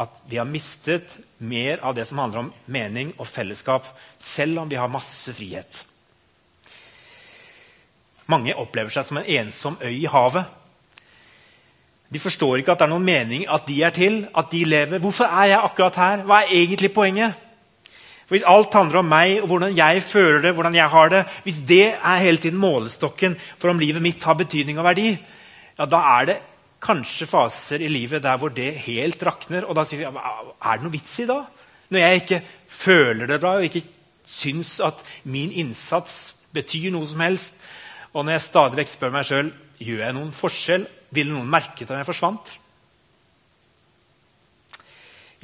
at 0.00 0.16
vi 0.26 0.40
har 0.40 0.48
mistet 0.48 1.12
mer 1.38 1.84
av 1.84 1.94
det 1.94 2.08
som 2.08 2.18
handler 2.18 2.46
om 2.46 2.52
mening 2.72 3.12
og 3.18 3.28
fellesskap, 3.30 3.86
selv 4.18 4.64
om 4.64 4.70
vi 4.70 4.80
har 4.80 4.90
masse 4.90 5.36
frihet. 5.36 5.84
Mange 8.32 8.56
opplever 8.56 8.90
seg 8.90 9.06
som 9.06 9.20
en 9.20 9.28
ensom 9.36 9.76
øy 9.84 9.92
i 9.92 10.10
havet. 10.10 10.48
De 12.08 12.20
forstår 12.22 12.62
ikke 12.62 12.72
at 12.72 12.80
det 12.80 12.88
er 12.88 12.94
noen 12.94 13.06
mening 13.06 13.44
at 13.50 13.68
de 13.68 13.76
er 13.84 13.92
til, 13.94 14.22
at 14.32 14.50
de 14.50 14.64
lever. 14.64 15.02
Hvorfor 15.02 15.28
er 15.28 15.52
jeg 15.52 15.60
akkurat 15.60 16.00
her? 16.00 16.24
Hva 16.24 16.42
er 16.42 16.56
egentlig 16.62 16.92
poenget? 16.94 17.43
Hvis 18.30 18.46
alt 18.48 18.74
handler 18.74 19.02
om 19.02 19.08
meg 19.10 19.42
og 19.42 19.50
hvordan 19.50 19.76
jeg 19.76 20.02
føler 20.06 20.40
det, 20.44 20.54
hvordan 20.56 20.76
jeg 20.78 20.90
har 20.90 21.12
det, 21.12 21.22
hvis 21.44 21.60
det 21.68 21.86
er 21.92 22.22
hele 22.22 22.40
tiden 22.40 22.60
målestokken 22.60 23.36
for 23.60 23.72
om 23.72 23.82
livet 23.82 24.02
mitt 24.04 24.24
har 24.24 24.38
betydning 24.38 24.80
og 24.80 24.88
verdi, 24.88 25.10
ja, 25.78 25.84
da 25.84 26.00
er 26.16 26.30
det 26.30 26.38
kanskje 26.84 27.28
faser 27.28 27.84
i 27.84 27.90
livet 27.92 28.22
der 28.24 28.38
hvor 28.40 28.52
det 28.52 28.70
helt 28.86 29.22
rakner. 29.24 29.66
Og 29.68 29.76
da 29.76 29.84
sier 29.88 30.00
vi 30.00 30.08
ja, 30.08 30.34
er 30.64 30.78
det 30.78 30.86
noe 30.86 30.94
vits 30.94 31.18
i 31.20 31.28
da? 31.28 31.42
Når 31.92 32.00
jeg 32.00 32.22
ikke 32.22 32.40
føler 32.74 33.28
det 33.28 33.40
bra 33.42 33.58
og 33.58 33.68
ikke 33.68 33.84
syns 34.24 34.78
at 34.84 35.04
min 35.28 35.52
innsats 35.52 36.34
betyr 36.54 36.90
noe 36.94 37.06
som 37.08 37.22
helst. 37.24 37.56
Og 38.14 38.24
når 38.24 38.36
jeg 38.36 38.46
stadig 38.46 38.80
vekk 38.80 38.92
spør 38.92 39.14
meg 39.14 39.28
sjøl 39.28 39.52
gjør 39.84 40.04
jeg 40.06 40.16
noen 40.16 40.34
forskjell, 40.34 40.86
ville 41.14 41.34
noen 41.34 41.50
merket 41.50 41.90
at 41.90 41.98
jeg 42.00 42.08
forsvant? 42.08 42.54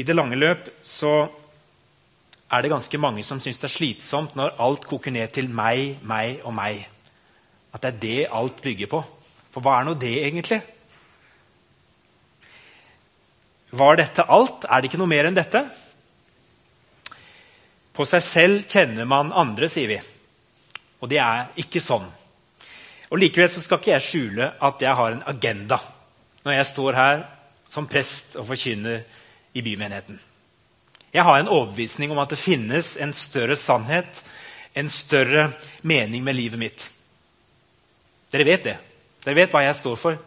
I 0.00 0.06
det 0.06 0.16
lange 0.16 0.38
løp 0.38 0.70
så 0.87 1.28
er 2.50 2.62
det 2.62 2.73
ganske 2.73 2.99
mange 2.99 3.23
som 3.26 3.38
syns 3.42 3.61
det 3.62 3.69
er 3.69 3.76
slitsomt 3.76 4.35
når 4.38 4.57
alt 4.62 4.87
koker 4.90 5.14
ned 5.14 5.30
til 5.35 5.49
meg, 5.54 6.00
meg 6.02 6.42
og 6.42 6.54
meg. 6.57 6.83
At 7.71 7.85
det 7.85 7.90
er 7.92 8.00
det 8.02 8.28
alt 8.35 8.62
bygger 8.62 8.90
på. 8.90 9.02
For 9.54 9.62
hva 9.62 9.78
er 9.78 9.87
nå 9.87 9.95
det, 9.99 10.14
egentlig? 10.26 10.59
Var 13.71 14.00
dette 14.00 14.26
alt? 14.26 14.66
Er 14.66 14.80
det 14.80 14.90
ikke 14.90 14.99
noe 14.99 15.11
mer 15.11 15.28
enn 15.28 15.38
dette? 15.38 15.62
På 17.95 18.07
seg 18.09 18.25
selv 18.26 18.64
kjenner 18.71 19.07
man 19.07 19.30
andre, 19.30 19.69
sier 19.71 19.90
vi. 19.90 20.00
Og 21.00 21.11
det 21.11 21.21
er 21.23 21.52
ikke 21.62 21.83
sånn. 21.83 22.07
Og 23.11 23.19
Likevel 23.19 23.50
så 23.50 23.62
skal 23.62 23.78
ikke 23.80 23.95
jeg 23.95 24.07
skjule 24.07 24.50
at 24.59 24.83
jeg 24.83 24.99
har 24.99 25.14
en 25.14 25.26
agenda 25.30 25.78
når 26.45 26.54
jeg 26.57 26.69
står 26.71 26.97
her 26.97 27.23
som 27.71 27.88
prest 27.90 28.38
og 28.40 28.47
forkynner 28.49 29.02
i 29.54 29.62
bymenigheten. 29.66 30.19
Jeg 31.10 31.26
har 31.26 31.40
en 31.40 31.50
overbevisning 31.50 32.12
om 32.14 32.20
at 32.22 32.30
det 32.30 32.38
finnes 32.38 32.94
en 33.02 33.12
større 33.16 33.56
sannhet, 33.58 34.22
en 34.78 34.90
større 34.90 35.50
mening 35.82 36.22
med 36.24 36.38
livet 36.38 36.60
mitt. 36.60 36.86
Dere 38.30 38.46
vet 38.46 38.66
det. 38.68 38.76
Dere 39.24 39.38
vet 39.40 39.54
hva 39.54 39.64
jeg 39.64 39.78
står 39.80 39.96
for. 39.98 40.18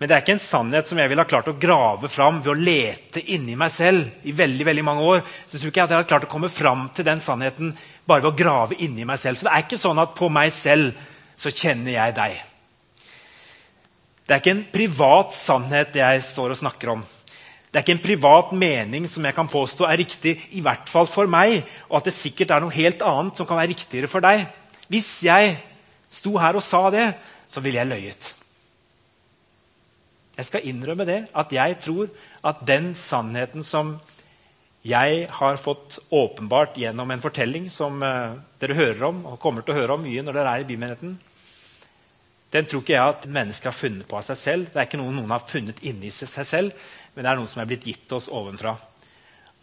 Men 0.00 0.08
det 0.08 0.16
er 0.16 0.24
ikke 0.24 0.34
en 0.34 0.42
sannhet 0.42 0.88
som 0.88 0.98
jeg 0.98 1.10
ville 1.12 1.22
ha 1.22 1.28
klart 1.30 1.46
å 1.52 1.58
grave 1.62 2.08
fram 2.10 2.40
ved 2.42 2.50
å 2.50 2.58
lete 2.58 3.20
inni 3.36 3.52
meg 3.54 3.70
selv 3.70 4.26
i 4.26 4.32
veldig 4.34 4.64
veldig 4.66 4.84
mange 4.88 5.04
år. 5.06 5.20
Så 5.46 5.54
jeg 5.54 5.62
tror 5.62 5.70
ikke 5.70 5.84
at 5.84 5.92
jeg 5.92 6.00
hadde 6.00 6.08
klart 6.10 6.26
å 6.26 6.32
komme 6.32 6.50
fram 6.50 6.88
til 6.96 7.06
den 7.06 7.22
sannheten 7.22 7.74
bare 8.08 8.24
ved 8.24 8.32
å 8.32 8.40
grave 8.40 8.78
inni 8.82 9.06
meg 9.06 9.20
selv. 9.22 9.38
Så 9.38 9.46
det 9.46 9.52
er 9.52 9.62
ikke 9.62 9.78
sånn 9.78 10.00
at 10.02 10.16
på 10.18 10.26
meg 10.32 10.50
selv 10.56 10.96
så 11.38 11.52
kjenner 11.54 11.94
jeg 11.94 12.16
deg. 12.16 12.40
Det 14.26 14.34
er 14.34 14.42
ikke 14.42 14.56
en 14.56 14.66
privat 14.74 15.36
sannhet 15.36 16.00
jeg 16.00 16.26
står 16.32 16.56
og 16.56 16.60
snakker 16.64 16.96
om. 16.96 17.06
Det 17.72 17.80
er 17.80 17.86
ikke 17.86 17.94
en 17.96 18.04
privat 18.04 18.50
mening 18.52 19.06
som 19.08 19.24
jeg 19.24 19.32
kan 19.32 19.48
påstå 19.48 19.86
er 19.88 19.96
riktig, 19.96 20.34
i 20.52 20.60
hvert 20.60 20.90
fall 20.92 21.08
for 21.08 21.30
meg, 21.30 21.62
og 21.88 22.02
at 22.02 22.10
det 22.10 22.12
sikkert 22.12 22.52
er 22.52 22.60
noe 22.60 22.74
helt 22.74 23.00
annet 23.00 23.38
som 23.40 23.48
kan 23.48 23.56
være 23.56 23.72
riktigere 23.72 24.10
for 24.12 24.20
deg. 24.20 24.44
Hvis 24.92 25.22
jeg 25.24 25.54
sto 26.12 26.34
her 26.36 26.58
og 26.60 26.64
sa 26.66 26.82
det, 26.92 27.06
så 27.48 27.64
ville 27.64 27.80
jeg 27.80 27.88
løyet. 27.88 28.28
Jeg 30.36 30.48
skal 30.48 30.68
innrømme 30.68 31.08
det, 31.08 31.18
at 31.32 31.52
jeg 31.52 31.78
tror 31.80 32.12
at 32.44 32.60
den 32.68 32.92
sannheten 32.96 33.64
som 33.64 33.96
jeg 34.84 35.26
har 35.30 35.58
fått 35.62 36.00
åpenbart 36.12 36.76
gjennom 36.76 37.10
en 37.14 37.24
fortelling 37.24 37.68
som 37.72 38.00
uh, 38.02 38.36
dere 38.60 38.76
hører 38.76 39.04
om, 39.08 39.24
og 39.32 39.40
kommer 39.40 39.64
til 39.64 39.72
å 39.72 39.80
høre 39.80 39.96
om 39.96 40.04
mye 40.04 40.24
når 40.24 40.36
dere 40.36 40.54
er 40.56 40.64
i 40.64 40.68
bymenigheten, 40.68 41.16
Den 42.52 42.68
tror 42.68 42.82
ikke 42.82 42.94
jeg 42.94 43.14
at 43.14 43.28
mennesket 43.32 43.70
har 43.70 43.76
funnet 43.76 44.08
på 44.08 44.18
av 44.18 44.26
seg 44.26 44.38
selv. 44.38 44.70
Det 44.72 44.80
er 44.80 44.88
ikke 44.88 45.00
noe 45.00 45.14
noen 45.14 45.32
har 45.32 45.44
funnet 45.48 45.80
inni 45.88 46.10
seg 46.12 46.46
selv, 46.46 46.88
men 47.14 47.24
det 47.24 47.30
er 47.30 47.38
noe 47.40 47.48
som 47.48 47.62
er 47.62 47.70
blitt 47.70 47.86
gitt 47.88 48.12
oss 48.12 48.28
ovenfra. 48.32 48.74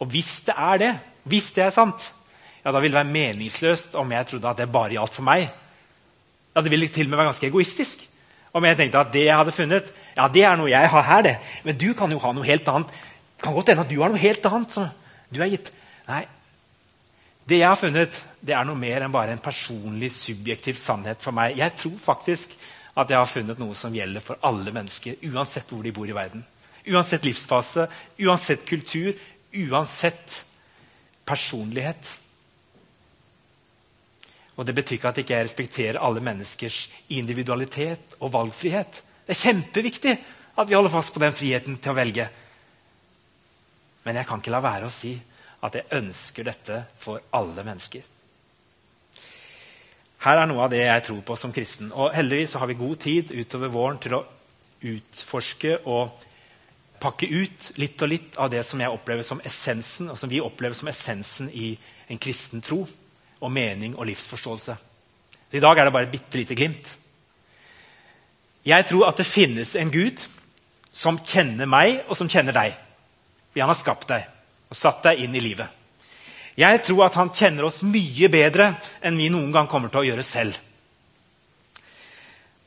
Og 0.00 0.10
hvis 0.10 0.40
det 0.48 0.56
er 0.56 0.80
det, 0.82 0.90
hvis 1.30 1.50
det 1.54 1.66
er 1.68 1.74
sant, 1.74 2.10
ja, 2.64 2.72
da 2.72 2.80
ville 2.80 2.96
det 2.96 3.00
være 3.04 3.14
meningsløst 3.14 3.94
om 4.00 4.10
jeg 4.12 4.28
trodde 4.28 4.50
at 4.50 4.60
det 4.60 4.72
bare 4.72 4.96
gjaldt 4.96 5.16
for 5.16 5.26
meg. 5.28 5.46
Ja, 6.54 6.60
Det 6.60 6.70
ville 6.70 6.88
til 6.88 7.06
og 7.06 7.10
med 7.10 7.20
være 7.20 7.30
ganske 7.30 7.46
egoistisk 7.46 8.06
om 8.52 8.64
jeg 8.66 8.76
tenkte 8.76 8.98
at 8.98 9.12
det 9.14 9.22
jeg 9.28 9.36
hadde 9.38 9.54
funnet, 9.54 9.92
ja, 10.16 10.26
det 10.26 10.42
er 10.42 10.56
noe 10.58 10.70
jeg 10.72 10.88
har 10.90 11.04
her. 11.06 11.22
det. 11.22 11.36
Men 11.62 11.78
du 11.78 11.92
kan 11.94 12.10
jo 12.10 12.18
ha 12.18 12.32
noe 12.34 12.46
helt 12.48 12.66
annet. 12.68 12.90
Det 12.90 13.44
kan 13.44 13.54
godt 13.54 13.68
hende 13.70 13.84
at 13.86 13.92
du 13.92 14.00
har 14.00 14.10
noe 14.10 14.18
helt 14.18 14.46
annet 14.50 14.74
som 14.74 14.88
du 15.30 15.38
er 15.38 15.52
gitt. 15.52 15.70
Nei, 16.08 16.24
det 17.46 17.60
jeg 17.60 17.68
har 17.68 17.78
funnet, 17.78 18.18
det 18.42 18.54
er 18.54 18.66
noe 18.66 18.78
mer 18.78 19.04
enn 19.04 19.14
bare 19.14 19.32
en 19.34 19.42
personlig, 19.42 20.10
subjektiv 20.14 20.76
sannhet 20.78 21.22
for 21.22 21.34
meg. 21.36 21.56
Jeg 21.58 21.76
tror 21.78 21.96
faktisk 22.02 22.52
at 22.98 23.10
jeg 23.10 23.18
har 23.18 23.28
funnet 23.28 23.60
noe 23.60 23.76
som 23.78 23.94
gjelder 23.94 24.24
for 24.24 24.40
alle 24.46 24.72
mennesker, 24.74 25.20
uansett 25.30 25.70
hvor 25.70 25.84
de 25.86 25.92
bor 25.94 26.08
i 26.08 26.16
verden. 26.16 26.42
Uansett 26.90 27.26
livsfase, 27.26 27.86
uansett 28.24 28.64
kultur, 28.66 29.12
uansett 29.68 30.40
personlighet. 31.28 32.16
Og 34.56 34.66
Det 34.66 34.74
betyr 34.74 34.98
ikke 34.98 35.08
at 35.08 35.16
jeg 35.16 35.24
ikke 35.24 35.44
respekterer 35.44 36.02
alle 36.04 36.20
menneskers 36.20 36.90
individualitet 37.16 38.16
og 38.20 38.32
valgfrihet. 38.34 39.02
Det 39.24 39.32
er 39.32 39.44
kjempeviktig 39.46 40.12
at 40.58 40.68
vi 40.68 40.74
holder 40.74 40.92
fast 40.92 41.14
på 41.14 41.22
den 41.22 41.32
friheten 41.32 41.78
til 41.80 41.94
å 41.94 41.96
velge. 41.96 42.26
Men 44.04 44.18
jeg 44.18 44.28
kan 44.28 44.42
ikke 44.42 44.52
la 44.52 44.60
være 44.64 44.88
å 44.88 44.92
si 44.92 45.14
at 45.64 45.76
jeg 45.76 45.88
ønsker 45.96 46.44
dette 46.44 46.82
for 46.98 47.22
alle 47.36 47.64
mennesker. 47.64 48.04
Her 50.20 50.42
er 50.42 50.50
noe 50.50 50.66
av 50.66 50.72
det 50.72 50.82
jeg 50.82 51.04
tror 51.06 51.20
på 51.24 51.36
som 51.40 51.52
kristen. 51.52 51.92
Og 51.96 52.12
heldigvis 52.12 52.58
har 52.60 52.68
vi 52.68 52.76
god 52.76 52.98
tid 53.00 53.32
utover 53.32 53.72
våren 53.72 54.00
til 54.02 54.18
å 54.18 54.24
utforske 54.90 55.78
og 55.88 56.26
pakke 57.00 57.28
ut 57.28 57.70
litt 57.80 58.02
og 58.04 58.10
litt 58.12 58.36
av 58.36 58.50
det 58.52 58.60
som 58.68 58.80
jeg 58.80 58.92
opplever 58.92 59.24
som 59.24 59.40
essensen, 59.48 60.10
og 60.12 60.18
som 60.20 60.28
vi 60.28 60.42
opplever 60.44 60.76
som 60.76 60.90
essensen 60.92 61.48
i 61.56 61.72
en 62.12 62.20
kristen 62.20 62.60
tro 62.64 62.82
og 63.40 63.52
mening 63.52 63.96
og 63.96 64.10
livsforståelse. 64.10 64.76
Så 65.50 65.56
I 65.56 65.64
dag 65.64 65.78
er 65.78 65.88
det 65.88 65.94
bare 65.96 66.08
et 66.08 66.12
bitte 66.12 66.36
lite 66.36 66.54
glimt. 66.58 66.92
Jeg 68.66 68.86
tror 68.90 69.08
at 69.08 69.16
det 69.16 69.26
finnes 69.26 69.72
en 69.80 69.90
Gud 69.90 70.20
som 70.92 71.16
kjenner 71.24 71.70
meg, 71.70 72.02
og 72.08 72.18
som 72.18 72.28
kjenner 72.28 72.52
deg. 72.52 72.76
Han 73.56 73.72
har 73.72 73.78
skapt 73.78 74.10
deg 74.10 74.28
og 74.70 74.76
satt 74.76 75.00
deg 75.06 75.24
inn 75.24 75.34
i 75.34 75.42
livet. 75.42 75.79
Jeg 76.58 76.82
tror 76.86 77.06
at 77.06 77.18
han 77.18 77.30
kjenner 77.34 77.68
oss 77.68 77.82
mye 77.86 78.28
bedre 78.32 78.72
enn 79.02 79.18
vi 79.18 79.30
noen 79.32 79.52
gang 79.54 79.68
kommer 79.70 79.92
til 79.92 80.02
å 80.02 80.08
gjøre 80.10 80.26
selv. 80.26 80.58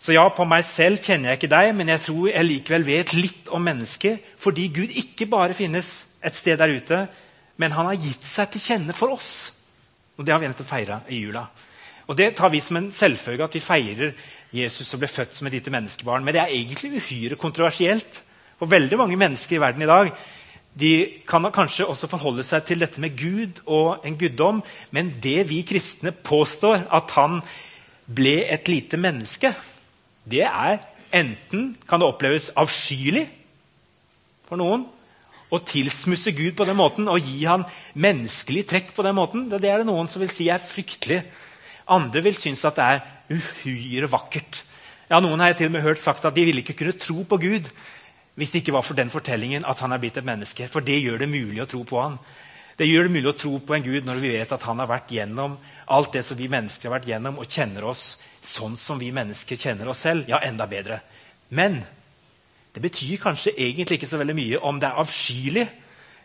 Så 0.04 0.12
ja, 0.12 0.24
på 0.36 0.44
meg 0.44 0.66
selv 0.68 1.00
kjenner 1.00 1.32
jeg 1.32 1.40
ikke 1.40 1.54
deg, 1.54 1.70
men 1.78 1.92
jeg 1.94 2.04
tror 2.04 2.26
jeg 2.28 2.48
likevel 2.48 2.88
vet 2.88 3.14
litt 3.16 3.52
om 3.56 3.64
mennesker, 3.64 4.18
fordi 4.36 4.68
Gud 4.76 4.96
ikke 5.00 5.30
bare 5.32 5.56
finnes 5.56 5.94
et 6.20 6.36
sted 6.36 6.60
der 6.60 6.74
ute, 6.76 7.06
men 7.56 7.72
han 7.72 7.88
har 7.88 8.02
gitt 8.02 8.26
seg 8.28 8.52
til 8.52 8.66
kjenne 8.66 8.96
for 8.98 9.14
oss. 9.16 9.54
Og 10.18 10.26
Det 10.26 10.34
har 10.34 10.42
vi 10.42 10.50
nettopp 10.52 10.68
feire 10.68 11.00
i 11.08 11.22
jula. 11.24 11.46
Og 12.08 12.18
Det 12.20 12.36
tar 12.36 12.52
vi 12.52 12.60
som 12.60 12.78
en 12.78 12.92
selvfølge 12.92 13.48
at 13.48 13.56
vi 13.56 13.64
feirer 13.64 14.14
Jesus 14.52 14.88
som 14.88 15.00
ble 15.00 15.08
født 15.08 15.34
som 15.34 15.48
et 15.48 15.56
lite 15.56 15.72
menneskebarn. 15.72 16.24
Men 16.24 16.36
det 16.36 16.42
er 16.42 16.52
egentlig 16.52 17.00
uhyre 17.00 17.40
kontroversielt. 17.40 18.22
For 18.60 18.70
veldig 18.70 18.98
mange 19.00 19.18
mennesker 19.18 19.56
i 19.56 19.62
verden 19.64 19.82
i 19.82 19.90
dag 19.90 20.12
de 20.80 21.22
kan 21.30 21.46
kanskje 21.54 21.86
også 21.86 22.10
forholde 22.10 22.46
seg 22.46 22.66
til 22.66 22.82
dette 22.82 23.02
med 23.02 23.14
Gud 23.18 23.62
og 23.70 24.06
en 24.08 24.18
guddom, 24.18 24.64
men 24.92 25.12
det 25.22 25.46
vi 25.52 25.62
kristne 25.68 26.12
påstår, 26.12 26.88
at 26.90 27.14
han 27.18 27.42
ble 28.10 28.42
et 28.52 28.68
lite 28.72 28.98
menneske, 28.98 29.54
det 30.26 30.44
er 30.48 30.82
enten 31.14 31.74
kan 31.88 32.02
det 32.02 32.10
oppleves 32.10 32.50
avskyelig 32.58 33.28
for 34.48 34.58
noen 34.60 34.88
å 35.54 35.60
tilsmusse 35.62 36.34
Gud 36.34 36.56
på 36.58 36.66
den 36.66 36.80
måten 36.80 37.10
og 37.12 37.22
gi 37.22 37.44
han 37.46 37.68
menneskelig 37.94 38.66
trekk 38.70 38.94
på 38.96 39.06
den 39.06 39.18
måten. 39.18 39.46
Det 39.52 39.62
er 39.70 39.84
det 39.84 39.90
noen 39.90 40.10
som 40.10 40.24
vil 40.24 40.32
si 40.34 40.50
er 40.50 40.64
fryktelig. 40.64 41.22
Andre 41.94 42.24
vil 42.26 42.40
synes 42.40 42.64
at 42.66 42.80
det 42.80 42.88
er 42.88 43.04
uhyre 43.30 44.10
vakkert. 44.10 44.64
Ja, 45.12 45.20
Noen 45.22 45.44
har 45.44 45.52
jeg 45.52 45.60
til 45.62 45.70
og 45.70 45.76
med 45.76 45.86
hørt 45.86 46.02
sagt 46.02 46.26
at 46.26 46.34
de 46.34 46.46
ville 46.48 46.64
ikke 46.64 46.78
kunne 46.80 46.98
tro 46.98 47.22
på 47.28 47.38
Gud 47.44 47.68
hvis 48.36 48.52
det 48.52 48.64
ikke 48.64 48.74
var 48.74 48.86
for 48.86 48.98
den 48.98 49.12
fortellingen 49.14 49.66
at 49.70 49.82
han 49.84 49.94
er 49.94 50.02
blitt 50.02 50.18
et 50.18 50.26
menneske. 50.26 50.68
For 50.72 50.82
det 50.86 51.02
gjør 51.04 51.22
det 51.22 51.30
mulig 51.30 51.62
å 51.62 51.70
tro 51.70 51.84
på 51.86 52.00
han. 52.02 52.18
Det 52.78 52.88
gjør 52.90 53.06
det 53.06 53.14
mulig 53.14 53.30
å 53.30 53.38
tro 53.38 53.52
på 53.62 53.76
en 53.76 53.86
Gud 53.86 54.08
når 54.08 54.22
vi 54.24 54.32
vet 54.34 54.54
at 54.56 54.66
han 54.66 54.82
har 54.82 54.90
vært 54.90 55.12
gjennom 55.14 55.60
alt 55.94 56.14
det 56.16 56.24
som 56.26 56.38
vi 56.40 56.48
mennesker 56.50 56.90
har 56.90 56.96
vært 56.96 57.10
gjennom, 57.12 57.38
og 57.38 57.50
kjenner 57.52 57.86
oss 57.86 58.16
sånn 58.44 58.78
som 58.80 59.00
vi 59.00 59.12
mennesker 59.14 59.60
kjenner 59.60 59.90
oss 59.92 60.06
selv. 60.06 60.26
Ja, 60.32 60.40
enda 60.42 60.66
bedre. 60.70 61.02
Men 61.54 61.82
det 62.74 62.82
betyr 62.82 63.22
kanskje 63.22 63.54
egentlig 63.54 64.00
ikke 64.00 64.10
så 64.10 64.20
veldig 64.22 64.38
mye 64.38 64.62
om 64.66 64.80
det 64.82 64.90
er 64.90 65.02
avskyelig 65.04 65.68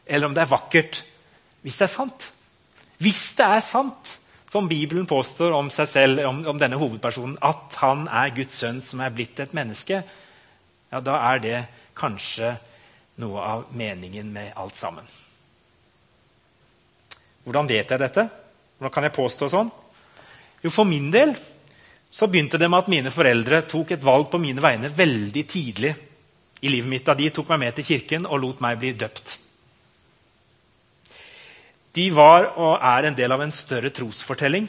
eller 0.08 0.30
om 0.30 0.36
det 0.36 0.44
er 0.44 0.54
vakkert, 0.54 1.02
hvis 1.60 1.76
det 1.76 1.84
er 1.84 1.92
sant. 1.92 2.30
Hvis 3.02 3.20
det 3.36 3.44
er 3.44 3.60
sant, 3.62 4.14
som 4.48 4.68
Bibelen 4.70 5.04
påstår 5.06 5.52
om 5.52 5.68
seg 5.70 5.88
selv, 5.90 6.22
om, 6.24 6.40
om 6.48 6.58
denne 6.58 6.78
hovedpersonen, 6.80 7.36
at 7.44 7.76
han 7.82 8.06
er 8.08 8.32
Guds 8.32 8.56
sønn 8.62 8.80
som 8.80 9.02
er 9.04 9.12
blitt 9.12 9.42
et 9.44 9.52
menneske, 9.52 10.00
ja, 10.88 11.00
da 11.04 11.18
er 11.34 11.42
det 11.44 11.58
kanskje 11.98 12.54
noe 13.18 13.42
av 13.42 13.64
meningen 13.74 14.30
med 14.32 14.52
alt 14.56 14.76
sammen. 14.78 15.06
Hvordan 17.44 17.68
vet 17.68 17.90
jeg 17.90 18.00
dette? 18.00 18.26
Hvordan 18.78 18.94
kan 18.94 19.06
jeg 19.08 19.16
påstå 19.16 19.48
sånn? 19.50 19.70
Jo, 20.62 20.70
For 20.70 20.86
min 20.86 21.10
del 21.10 21.34
så 22.10 22.28
begynte 22.30 22.58
det 22.58 22.68
med 22.70 22.84
at 22.84 22.90
mine 22.92 23.12
foreldre 23.12 23.62
tok 23.68 23.92
et 23.94 24.04
valg 24.04 24.30
på 24.30 24.40
mine 24.40 24.62
vegne 24.62 24.90
veldig 24.92 25.44
tidlig 25.48 25.92
i 26.60 26.70
livet 26.70 26.90
mitt 26.90 27.06
da 27.06 27.14
de 27.14 27.28
tok 27.30 27.50
meg 27.52 27.62
med 27.66 27.76
til 27.76 27.86
kirken 27.86 28.26
og 28.26 28.40
lot 28.42 28.62
meg 28.64 28.78
bli 28.80 28.94
døpt. 28.98 29.36
De 31.94 32.08
var 32.14 32.52
og 32.56 32.78
er 32.84 33.08
en 33.08 33.16
del 33.18 33.32
av 33.34 33.42
en 33.42 33.54
større 33.54 33.90
trosfortelling 33.94 34.68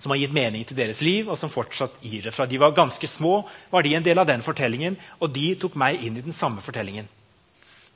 som 0.00 0.14
har 0.14 0.18
gitt 0.22 0.32
mening 0.32 0.64
til 0.64 0.78
deres 0.78 1.02
liv, 1.04 1.28
og 1.28 1.36
som 1.36 1.52
fortsatt 1.52 1.98
gir 2.00 2.24
det. 2.24 2.32
Fra 2.32 2.46
de 2.48 2.58
var 2.60 2.72
ganske 2.76 3.06
små, 3.08 3.42
var 3.70 3.84
de 3.84 3.94
en 3.94 4.04
del 4.04 4.18
av 4.18 4.28
den 4.28 4.42
fortellingen, 4.42 4.96
og 5.20 5.32
de 5.34 5.52
tok 5.60 5.76
meg 5.80 6.00
inn 6.00 6.16
i 6.16 6.24
den 6.24 6.36
samme 6.36 6.64
fortellingen. 6.64 7.08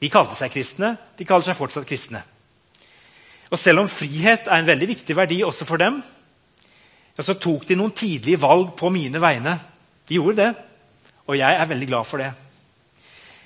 De 0.02 0.10
kalte 0.12 0.36
seg 0.36 0.52
kristne, 0.52 0.94
de 1.16 1.24
kaller 1.24 1.46
seg 1.48 1.56
fortsatt 1.56 1.88
kristne. 1.88 2.20
Og 3.50 3.58
Selv 3.60 3.84
om 3.84 3.88
frihet 3.88 4.48
er 4.48 4.60
en 4.60 4.68
veldig 4.68 4.88
viktig 4.90 5.16
verdi 5.16 5.40
også 5.46 5.64
for 5.68 5.80
dem, 5.80 6.02
så 7.14 7.36
tok 7.38 7.64
de 7.68 7.76
noen 7.78 7.94
tidlige 7.94 8.40
valg 8.42 8.72
på 8.76 8.90
mine 8.90 9.20
vegne. 9.22 9.54
De 10.08 10.18
gjorde 10.18 10.40
det, 10.42 10.50
og 11.24 11.38
jeg 11.38 11.56
er 11.56 11.70
veldig 11.70 11.88
glad 11.88 12.08
for 12.08 12.20
det. 12.20 12.32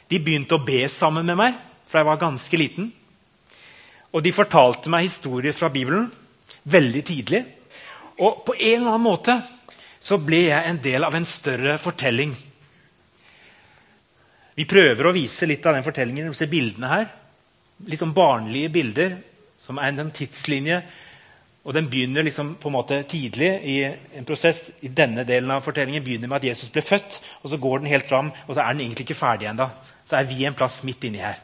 De 0.09 0.19
begynte 0.19 0.57
å 0.57 0.65
be 0.65 0.81
sammen 0.91 1.27
med 1.29 1.37
meg 1.39 1.59
fra 1.89 2.01
jeg 2.01 2.09
var 2.09 2.21
ganske 2.21 2.59
liten. 2.59 2.89
Og 4.17 4.25
de 4.25 4.33
fortalte 4.33 4.91
meg 4.91 5.07
historier 5.07 5.55
fra 5.55 5.69
Bibelen 5.73 6.09
veldig 6.69 7.03
tidlig. 7.05 7.43
Og 8.19 8.43
på 8.47 8.55
en 8.57 8.81
eller 8.81 8.93
annen 8.93 9.07
måte 9.07 9.39
så 9.99 10.19
ble 10.23 10.45
jeg 10.49 10.67
en 10.67 10.81
del 10.83 11.07
av 11.07 11.15
en 11.15 11.27
større 11.27 11.77
fortelling. 11.83 12.35
Vi 14.59 14.67
prøver 14.67 15.07
å 15.07 15.15
vise 15.15 15.47
litt 15.47 15.67
av 15.67 15.77
den 15.77 15.87
fortellingen. 15.87 16.33
Se 16.35 16.49
bildene 16.51 16.91
her. 16.91 17.11
Litt 17.87 18.03
om 18.03 18.15
barnlige 18.15 18.73
bilder, 18.75 19.13
som 19.63 19.79
er 19.79 19.93
en 19.93 20.11
tidslinje. 20.15 20.81
Og 21.63 21.75
Den 21.75 21.91
begynner 21.91 22.25
liksom 22.25 22.55
på 22.59 22.71
en 22.71 22.75
måte 22.75 23.03
tidlig 23.07 23.51
i 23.63 23.77
en 23.85 24.25
prosess. 24.25 24.71
i 24.81 24.89
denne 24.89 25.25
delen 25.25 25.51
av 25.51 25.61
fortellingen 25.61 26.03
begynner 26.03 26.29
med 26.29 26.37
at 26.37 26.45
Jesus 26.45 26.71
ble 26.71 26.83
født, 26.83 27.21
og 27.43 27.51
så 27.51 27.57
går 27.57 27.79
den 27.79 27.93
helt 27.93 28.09
fram, 28.09 28.33
og 28.47 28.55
så 28.55 28.63
er 28.63 28.73
den 28.73 28.81
egentlig 28.81 29.05
ikke 29.05 29.15
ferdig 29.15 29.47
ennå. 29.47 29.69
Så 30.07 30.17
er 30.17 30.25
vi 30.25 30.45
en 30.45 30.55
plass 30.55 30.83
midt 30.83 31.05
inni 31.05 31.19
her. 31.19 31.39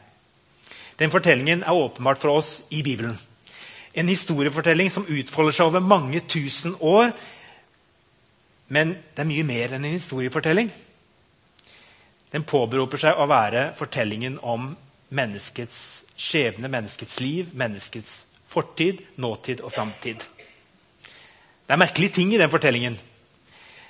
Den 0.99 1.11
fortellingen 1.11 1.63
er 1.63 1.71
åpenbart 1.71 2.17
for 2.17 2.29
oss 2.29 2.63
i 2.71 2.81
Bibelen. 2.81 3.19
En 3.95 4.11
historiefortelling 4.11 4.91
som 4.91 5.07
utfolder 5.07 5.55
seg 5.55 5.69
over 5.69 5.83
mange 5.83 6.19
tusen 6.27 6.75
år. 6.83 7.13
Men 8.67 8.95
det 9.15 9.23
er 9.23 9.29
mye 9.29 9.45
mer 9.47 9.75
enn 9.75 9.85
en 9.85 9.95
historiefortelling. 9.95 10.71
Den 12.33 12.43
påberoper 12.43 12.99
seg 12.99 13.15
å 13.15 13.27
være 13.31 13.69
fortellingen 13.77 14.39
om 14.43 14.73
menneskets 15.15 15.79
skjebne, 16.19 16.71
menneskets 16.71 17.19
liv, 17.23 17.51
menneskets 17.55 18.25
fortid, 18.49 19.03
nåtid 19.21 19.61
og 19.63 19.71
framtid. 19.71 20.23
Det 21.65 21.73
er 21.73 21.81
merkelige 21.81 22.17
ting 22.19 22.33
i 22.33 22.39
den 22.41 22.51
fortellingen. 22.51 22.97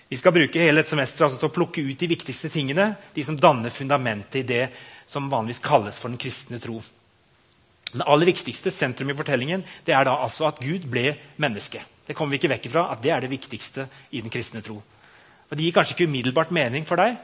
Vi 0.10 0.20
skal 0.20 0.36
bruke 0.36 0.62
hele 0.62 0.84
et 0.84 0.90
semester 0.90 1.26
altså 1.26 1.40
til 1.42 1.50
å 1.50 1.56
plukke 1.56 1.82
ut 1.82 2.00
de 2.00 2.12
viktigste 2.12 2.52
tingene, 2.54 2.92
de 3.16 3.24
som 3.26 3.38
danner 3.40 3.74
fundamentet 3.74 4.44
i 4.44 4.48
det 4.48 4.66
som 5.10 5.32
vanligvis 5.32 5.64
kalles 5.66 5.98
for 6.00 6.14
den 6.14 6.22
kristne 6.22 6.62
tro. 6.62 6.78
Den 7.96 8.04
aller 8.04 8.28
viktigste 8.28 8.74
sentrum 8.76 9.10
i 9.12 9.16
fortellingen 9.16 9.64
det 9.88 9.96
er 9.96 10.04
da 10.08 10.18
altså 10.20 10.50
at 10.50 10.60
Gud 10.60 10.90
ble 10.92 11.14
menneske. 11.42 11.80
Det 12.06 12.16
kommer 12.18 12.36
vi 12.36 12.42
ikke 12.42 12.52
vekk 12.52 12.68
ifra, 12.68 12.90
at 12.92 13.02
det 13.02 13.14
er 13.16 13.24
det 13.24 13.32
viktigste 13.32 13.88
i 14.12 14.22
den 14.22 14.34
kristne 14.34 14.62
tro. 14.66 14.82
Og 15.46 15.56
Det 15.56 15.64
gir 15.64 15.76
kanskje 15.78 15.96
ikke 15.96 16.10
umiddelbart 16.10 16.52
mening 16.52 16.86
for 16.88 17.00
deg 17.00 17.16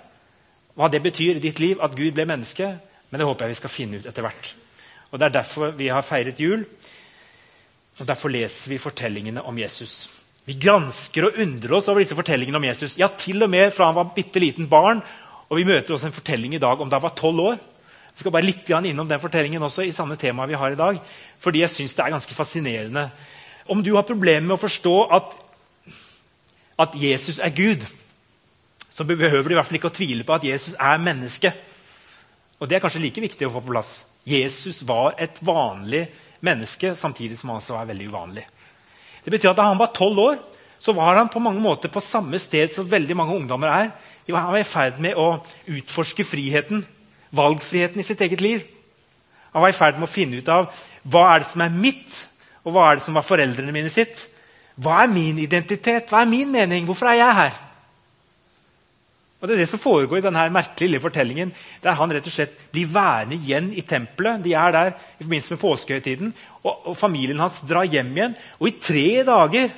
hva 0.79 0.87
det 0.87 1.01
betyr 1.03 1.35
i 1.35 1.43
ditt 1.43 1.59
liv 1.59 1.81
at 1.83 1.95
Gud 1.97 2.15
ble 2.15 2.23
menneske, 2.23 2.69
men 3.11 3.19
det 3.19 3.27
håper 3.27 3.43
jeg 3.43 3.51
vi 3.51 3.59
skal 3.59 3.73
finne 3.73 3.99
ut 3.99 4.07
etter 4.07 4.23
hvert. 4.23 4.53
Og 5.11 5.19
Det 5.19 5.27
er 5.27 5.35
derfor 5.35 5.75
vi 5.75 5.89
har 5.91 6.05
feiret 6.07 6.39
jul, 6.39 6.63
og 7.99 8.07
derfor 8.07 8.31
leser 8.31 8.71
vi 8.71 8.79
fortellingene 8.79 9.43
om 9.43 9.57
Jesus. 9.59 10.07
Vi 10.47 10.55
gransker 10.57 11.27
og 11.27 11.41
undrer 11.43 11.75
oss 11.77 11.89
over 11.91 12.01
disse 12.01 12.17
fortellingene 12.17 12.57
om 12.57 12.65
Jesus. 12.65 12.95
Ja, 12.97 13.11
til 13.13 13.43
og 13.43 13.51
med 13.51 13.75
fra 13.75 13.91
han 13.91 13.97
var 13.99 14.13
bitte 14.15 14.41
liten 14.41 14.69
barn. 14.71 15.03
Og 15.51 15.59
vi 15.59 15.67
møter 15.67 15.93
også 15.93 16.07
en 16.07 16.15
fortelling 16.15 16.55
i 16.55 16.61
dag 16.63 16.79
om 16.79 16.89
da 16.89 16.97
han 16.97 17.03
var 17.03 17.13
tolv 17.19 17.43
år. 17.43 17.59
Vi 18.21 18.23
skal 18.27 18.35
bare 18.35 18.45
litt 18.45 18.67
innom 18.69 19.07
den 19.09 19.17
fortellingen 19.17 19.63
også 19.65 19.81
i 19.81 19.93
samme 19.97 20.13
tema 20.13 20.45
vi 20.45 20.53
har 20.53 20.75
i 20.75 20.77
dag. 20.77 20.99
Fordi 21.41 21.63
jeg 21.63 21.73
synes 21.73 21.95
det 21.97 22.03
er 22.03 22.11
ganske 22.13 22.35
fascinerende. 22.37 23.07
Om 23.65 23.81
du 23.81 23.95
har 23.95 24.05
problemer 24.05 24.45
med 24.45 24.59
å 24.59 24.61
forstå 24.61 24.93
at, 25.17 25.33
at 26.85 26.97
Jesus 27.01 27.39
er 27.41 27.49
Gud, 27.49 27.87
så 28.93 29.07
behøver 29.09 29.49
du 29.49 29.55
i 29.55 29.57
hvert 29.57 29.65
fall 29.65 29.79
ikke 29.79 29.89
å 29.89 29.97
tvile 29.97 30.27
på 30.27 30.37
at 30.37 30.45
Jesus 30.45 30.77
er 30.77 31.01
menneske. 31.01 31.49
Og 32.61 32.69
det 32.69 32.77
er 32.77 32.85
kanskje 32.85 33.01
like 33.07 33.25
viktig 33.25 33.49
å 33.49 33.55
få 33.55 33.65
på 33.65 33.73
plass. 33.73 33.91
Jesus 34.21 34.83
var 34.85 35.17
et 35.17 35.41
vanlig 35.41 36.05
menneske, 36.45 36.93
samtidig 36.93 37.41
som 37.41 37.49
han 37.49 37.57
også 37.57 37.79
var 37.79 37.89
veldig 37.89 38.13
uvanlig. 38.13 38.45
Det 39.25 39.33
betyr 39.33 39.55
at 39.55 39.63
Da 39.63 39.69
han 39.71 39.81
var 39.81 39.95
tolv 39.97 40.27
år, 40.27 40.41
så 40.77 40.93
var 40.93 41.17
han 41.17 41.33
på 41.33 41.41
mange 41.41 41.65
måter 41.65 41.89
på 41.89 42.05
samme 42.05 42.37
sted 42.37 42.69
som 42.69 42.85
veldig 42.85 43.17
mange 43.17 43.41
ungdommer 43.41 43.73
er. 43.81 43.93
Han 44.29 44.53
var 44.53 44.61
i 44.61 44.73
ferd 44.77 45.01
med 45.01 45.17
å 45.17 45.39
utforske 45.65 46.21
friheten, 46.21 46.85
valgfriheten 47.35 48.01
i 48.01 48.05
sitt 48.05 48.21
eget 48.21 48.41
liv. 48.41 48.65
Han 49.51 49.63
var 49.63 49.71
i 49.71 49.77
ferd 49.77 49.99
med 49.99 50.07
å 50.07 50.11
finne 50.11 50.39
ut 50.39 50.51
av 50.51 50.69
hva 51.11 51.25
er 51.31 51.41
det 51.41 51.49
som 51.51 51.63
er 51.65 51.73
mitt, 51.73 52.19
og 52.61 52.75
hva 52.75 52.89
er 52.89 52.99
det 52.99 53.05
som 53.07 53.17
var 53.17 53.25
foreldrene 53.25 53.73
mine 53.73 53.91
sitt. 53.91 54.27
Hva 54.81 55.01
er 55.03 55.11
min 55.11 55.39
identitet? 55.41 56.09
Hva 56.11 56.21
er 56.21 56.31
min 56.31 56.51
mening? 56.53 56.85
Hvorfor 56.87 57.09
er 57.11 57.19
jeg 57.19 57.37
her? 57.39 57.59
Og 59.41 59.47
Det 59.47 59.55
er 59.55 59.63
det 59.63 59.71
som 59.71 59.81
foregår 59.81 60.19
i 60.19 60.23
denne 60.27 60.43
merkelige 60.53 60.91
lille 60.91 61.01
fortellingen, 61.01 61.51
der 61.81 61.97
han 61.97 62.11
rett 62.13 62.27
og 62.29 62.33
slett 62.33 62.53
blir 62.71 62.91
værende 62.93 63.39
igjen 63.39 63.71
i 63.73 63.81
tempelet. 63.81 64.43
De 64.43 64.53
er 64.53 64.71
der 64.71 64.91
i 64.91 65.23
forbindelse 65.23 65.55
med 65.55 65.61
påskehøytiden, 65.63 66.33
og, 66.61 66.75
og 66.91 66.97
familien 66.97 67.41
hans 67.41 67.63
drar 67.65 67.89
hjem 67.89 68.11
igjen. 68.13 68.35
Og 68.59 68.69
i 68.69 68.75
tre 68.77 69.07
dager 69.25 69.73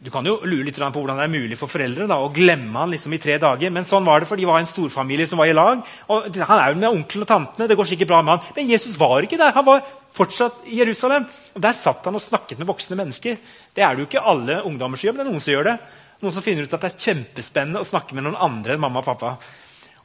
Du 0.00 0.08
kan 0.08 0.24
jo 0.24 0.38
lure 0.48 0.64
litt 0.64 0.78
på 0.80 0.88
hvordan 0.96 1.18
det 1.20 1.26
er 1.26 1.32
mulig 1.32 1.56
for 1.60 1.68
foreldre 1.68 2.06
da, 2.08 2.16
å 2.24 2.30
glemme 2.32 2.72
han 2.72 2.92
liksom 2.94 3.12
i 3.12 3.18
tre 3.20 3.34
dager, 3.40 3.72
men 3.74 3.84
sånn 3.84 4.06
var 4.06 4.22
det, 4.22 4.28
for 4.30 4.40
de 4.40 4.46
var 4.48 4.62
en 4.62 4.68
storfamilie 4.68 5.28
som 5.28 5.36
var 5.36 5.50
i 5.50 5.56
lag. 5.56 5.82
og 6.08 6.38
Han 6.40 6.56
er 6.56 6.70
jo 6.70 6.78
med 6.80 6.88
onkelen 6.88 7.26
og 7.26 7.28
tantene, 7.28 7.66
det 7.68 7.76
går 7.76 7.90
sikkert 7.90 8.08
bra 8.08 8.22
med 8.24 8.32
han. 8.32 8.54
Men 8.56 8.70
Jesus 8.72 8.96
var 8.96 9.20
ikke 9.26 9.36
der. 9.36 9.52
Han 9.52 9.66
var 9.66 9.82
fortsatt 10.16 10.64
i 10.72 10.78
Jerusalem. 10.80 11.26
Og 11.52 11.60
Der 11.60 11.76
satt 11.76 12.08
han 12.08 12.16
og 12.16 12.24
snakket 12.24 12.62
med 12.62 12.70
voksne 12.72 12.96
mennesker. 12.96 13.36
Det 13.76 13.84
er 13.84 13.92
det 13.92 14.00
jo 14.00 14.08
ikke 14.08 14.24
alle 14.24 14.62
ungdommer 14.64 14.96
som 14.96 15.10
gjør, 15.10 15.18
men 15.18 15.20
det 15.20 15.26
er 15.26 15.32
noen 15.34 15.44
som 15.44 15.52
gjør 15.52 15.68
det. 15.68 15.76
Noen 16.24 16.36
som 16.38 16.48
finner 16.48 16.64
ut 16.64 16.78
at 16.78 16.80
det 16.80 16.92
er 16.94 17.04
kjempespennende 17.04 17.84
å 17.84 17.90
snakke 17.90 18.16
med 18.16 18.24
noen 18.24 18.40
andre 18.40 18.78
enn 18.78 18.80
mamma 18.80 19.04
og 19.04 19.08
pappa. 19.10 19.34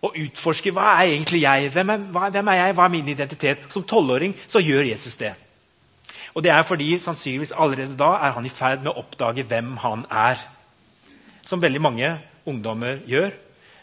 Og 0.04 0.20
utforske 0.26 0.76
hva 0.76 0.98
er 0.98 1.16
egentlig 1.16 1.46
jeg, 1.46 1.72
hvem 1.72 1.96
er, 1.96 2.06
hvem 2.36 2.52
er 2.52 2.62
jeg, 2.66 2.76
hva 2.76 2.90
er 2.90 2.96
min 3.00 3.16
identitet. 3.16 3.66
Som 3.72 3.88
tolvåring 3.88 4.36
så 4.44 4.60
gjør 4.60 4.92
Jesus 4.92 5.16
det. 5.24 5.32
Og 6.36 6.44
det 6.44 6.52
er 6.52 6.66
fordi 6.68 6.98
sannsynligvis 7.00 7.56
allerede 7.56 7.96
da 7.98 8.12
er 8.20 8.36
han 8.36 8.46
i 8.46 8.52
ferd 8.52 8.84
med 8.84 8.92
å 8.92 9.00
oppdage 9.00 9.46
hvem 9.48 9.78
han 9.80 10.04
er. 10.12 10.42
Som 11.48 11.62
veldig 11.64 11.82
mange 11.82 12.12
ungdommer 12.46 13.00
gjør. 13.08 13.32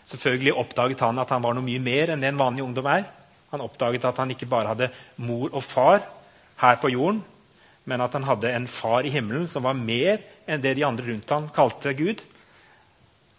Selvfølgelig 0.05 0.55
oppdaget 0.61 1.01
han 1.01 1.21
at 1.23 1.31
han 1.33 1.43
var 1.43 1.57
noe 1.57 1.65
mye 1.65 1.81
mer 1.81 2.13
enn 2.13 2.21
det 2.21 2.29
en 2.29 2.41
vanlig 2.41 2.67
ungdom 2.67 2.91
er. 2.93 3.07
Han 3.55 3.65
oppdaget 3.65 4.05
at 4.05 4.21
han 4.21 4.33
ikke 4.35 4.51
bare 4.51 4.75
hadde 4.75 4.91
mor 5.17 5.49
og 5.53 5.65
far 5.65 6.03
her 6.61 6.77
på 6.83 6.93
jorden, 6.93 7.23
men 7.89 8.05
at 8.05 8.13
han 8.13 8.27
hadde 8.29 8.53
en 8.53 8.69
far 8.69 9.07
i 9.07 9.11
himmelen 9.13 9.49
som 9.51 9.65
var 9.65 9.79
mer 9.79 10.21
enn 10.47 10.63
det 10.63 10.77
de 10.77 10.85
andre 10.87 11.09
rundt 11.09 11.33
ham 11.33 11.49
kalte 11.55 11.95
Gud. 11.97 12.21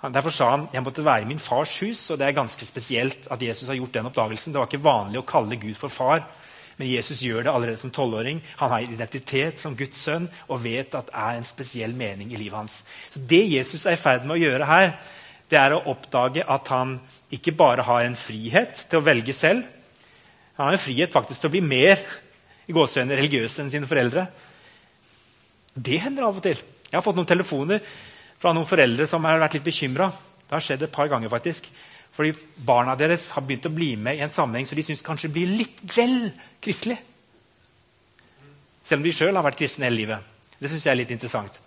Derfor 0.04 0.34
sa 0.36 0.50
han 0.52 0.68
jeg 0.74 0.84
måtte 0.84 1.06
være 1.06 1.24
i 1.24 1.30
min 1.30 1.40
fars 1.40 1.78
hus. 1.80 2.10
og 2.12 2.20
Det 2.20 2.28
er 2.28 2.36
ganske 2.36 2.66
spesielt 2.66 3.28
at 3.32 3.42
Jesus 3.42 3.68
har 3.70 3.78
gjort 3.78 3.94
den 3.94 4.10
oppdagelsen. 4.10 4.54
Det 4.54 4.60
var 4.60 4.68
ikke 4.68 4.84
vanlig 4.84 5.22
å 5.22 5.28
kalle 5.28 5.60
Gud 5.62 5.78
for 5.80 5.94
far, 5.94 6.26
men 6.78 6.90
Jesus 6.90 7.22
gjør 7.22 7.46
det 7.46 7.52
allerede 7.54 7.78
som 7.82 7.92
tolvåring. 7.94 8.40
Han 8.58 8.72
har 8.72 8.86
identitet 8.86 9.60
som 9.62 9.76
Guds 9.78 10.00
sønn 10.02 10.26
og 10.48 10.64
vet 10.64 10.96
at 10.98 11.12
det 11.12 11.18
er 11.22 11.38
en 11.38 11.48
spesiell 11.48 11.94
mening 11.98 12.34
i 12.34 12.40
livet 12.40 12.58
hans. 12.58 12.80
Så 13.14 13.20
Det 13.20 13.44
Jesus 13.46 13.86
er 13.86 13.98
i 13.98 14.02
ferd 14.02 14.26
med 14.26 14.38
å 14.38 14.42
gjøre 14.42 14.70
her, 14.70 14.96
det 15.50 15.60
er 15.60 15.76
å 15.76 15.84
oppdage 15.92 16.46
at 16.50 16.72
han 16.74 16.98
ikke 17.34 17.54
bare 17.58 17.86
har 17.86 18.08
en 18.08 18.18
frihet 18.18 18.86
til 18.90 19.00
å 19.00 19.06
velge 19.06 19.36
selv. 19.38 19.62
Han 20.58 20.68
har 20.68 20.78
en 20.78 20.82
frihet 20.82 21.14
faktisk 21.14 21.44
til 21.44 21.52
å 21.52 21.56
bli 21.56 21.62
mer 21.66 22.02
i 22.68 22.74
gåsøgne 22.74 23.18
religiøs 23.20 23.60
enn 23.62 23.72
sine 23.74 23.90
foreldre. 23.90 24.26
Det 25.74 26.02
hender 26.02 26.28
av 26.28 26.38
og 26.38 26.46
til. 26.46 26.58
Jeg 26.90 26.98
har 26.98 27.06
fått 27.06 27.18
noen 27.18 27.30
telefoner 27.30 27.82
fra 28.42 28.54
noen 28.54 28.70
foreldre 28.70 29.08
som 29.10 29.26
har 29.26 29.42
vært 29.42 29.58
litt 29.58 29.66
bekymra. 29.66 30.12
Det 30.44 30.56
har 30.56 30.64
skjedd 30.64 30.86
et 30.86 30.94
par 30.94 31.10
ganger, 31.10 31.32
faktisk. 31.32 31.70
Fordi 32.14 32.34
barna 32.66 32.94
deres 32.98 33.32
har 33.34 33.46
begynt 33.46 33.66
å 33.66 33.74
bli 33.74 33.94
med 33.98 34.20
i 34.20 34.24
en 34.26 34.34
sammenheng 34.34 34.68
så 34.70 34.78
de 34.78 34.86
syns 34.86 35.02
kanskje 35.06 35.32
blir 35.34 35.50
litt 35.50 35.82
vel 35.96 36.30
kristelig. 36.62 37.00
Selv 38.84 39.02
om 39.02 39.08
de 39.08 39.14
sjøl 39.16 39.34
har 39.34 39.46
vært 39.46 39.58
kristne 39.62 39.88
hele 39.88 40.02
livet. 40.02 40.32
Det 40.60 40.70
syns 40.70 40.86
jeg 40.86 40.94
er 40.94 41.00
litt 41.00 41.14
interessant. 41.16 41.58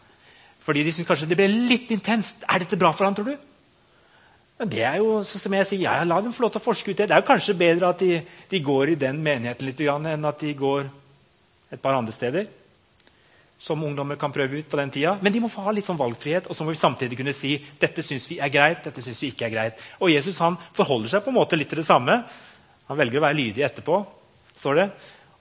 Fordi 0.62 0.84
de 0.86 0.92
syns 0.94 1.08
kanskje 1.08 1.28
det 1.30 1.38
ble 1.38 1.48
litt 1.50 1.90
intenst. 1.94 2.46
Er 2.46 2.62
dette 2.62 2.78
bra 2.78 2.92
for 2.94 3.08
ham, 3.08 3.16
tror 3.16 3.32
du? 3.32 3.34
Men 4.60 4.70
det 4.72 4.84
er 4.88 5.00
jo, 5.02 5.18
som 5.26 5.52
jeg 5.58 5.68
sier, 5.68 5.82
ja, 5.84 5.96
La 6.06 6.20
dem 6.22 6.32
få 6.32 6.46
lov 6.46 6.54
til 6.54 6.62
å 6.62 6.64
forske 6.64 6.92
ut 6.92 7.00
det. 7.00 7.08
Det 7.10 7.16
er 7.16 7.24
jo 7.24 7.28
kanskje 7.28 7.58
bedre 7.58 7.90
at 7.90 8.04
de, 8.04 8.20
de 8.50 8.62
går 8.64 8.94
i 8.94 9.00
den 9.00 9.18
menigheten 9.24 9.68
litt, 9.68 9.82
enn 9.82 10.30
at 10.30 10.40
de 10.40 10.54
går 10.56 10.86
et 11.74 11.82
par 11.82 11.98
andre 11.98 12.14
steder 12.14 12.46
som 13.58 13.82
ungdommer 13.82 14.18
kan 14.20 14.32
prøve 14.32 14.60
ut 14.60 14.68
på 14.68 14.76
den 14.76 14.90
tida. 14.92 15.16
Men 15.22 15.32
de 15.32 15.40
må 15.40 15.48
få 15.48 15.64
ha 15.64 15.72
litt 15.72 15.86
sånn 15.88 15.98
valgfrihet, 15.98 16.48
og 16.50 16.56
så 16.56 16.64
må 16.64 16.74
vi 16.74 16.80
samtidig 16.80 17.16
kunne 17.16 17.34
si 17.36 17.54
dette 17.80 18.04
syns 18.04 18.28
vi 18.28 18.38
er 18.42 18.52
greit, 18.52 18.82
dette 18.84 19.04
syns 19.04 19.22
vi 19.24 19.30
ikke 19.32 19.48
er 19.48 19.54
greit. 19.54 19.82
Og 20.00 20.12
Jesus 20.12 20.40
han 20.44 20.58
forholder 20.76 21.14
seg 21.14 21.24
på 21.24 21.32
en 21.32 21.38
måte 21.38 21.58
litt 21.58 21.70
til 21.72 21.80
det 21.80 21.88
samme. 21.88 22.18
Han 22.90 23.00
velger 23.00 23.22
å 23.22 23.26
være 23.26 23.38
lydig 23.38 23.64
etterpå, 23.66 24.02
står 24.60 24.80
det, 24.80 24.86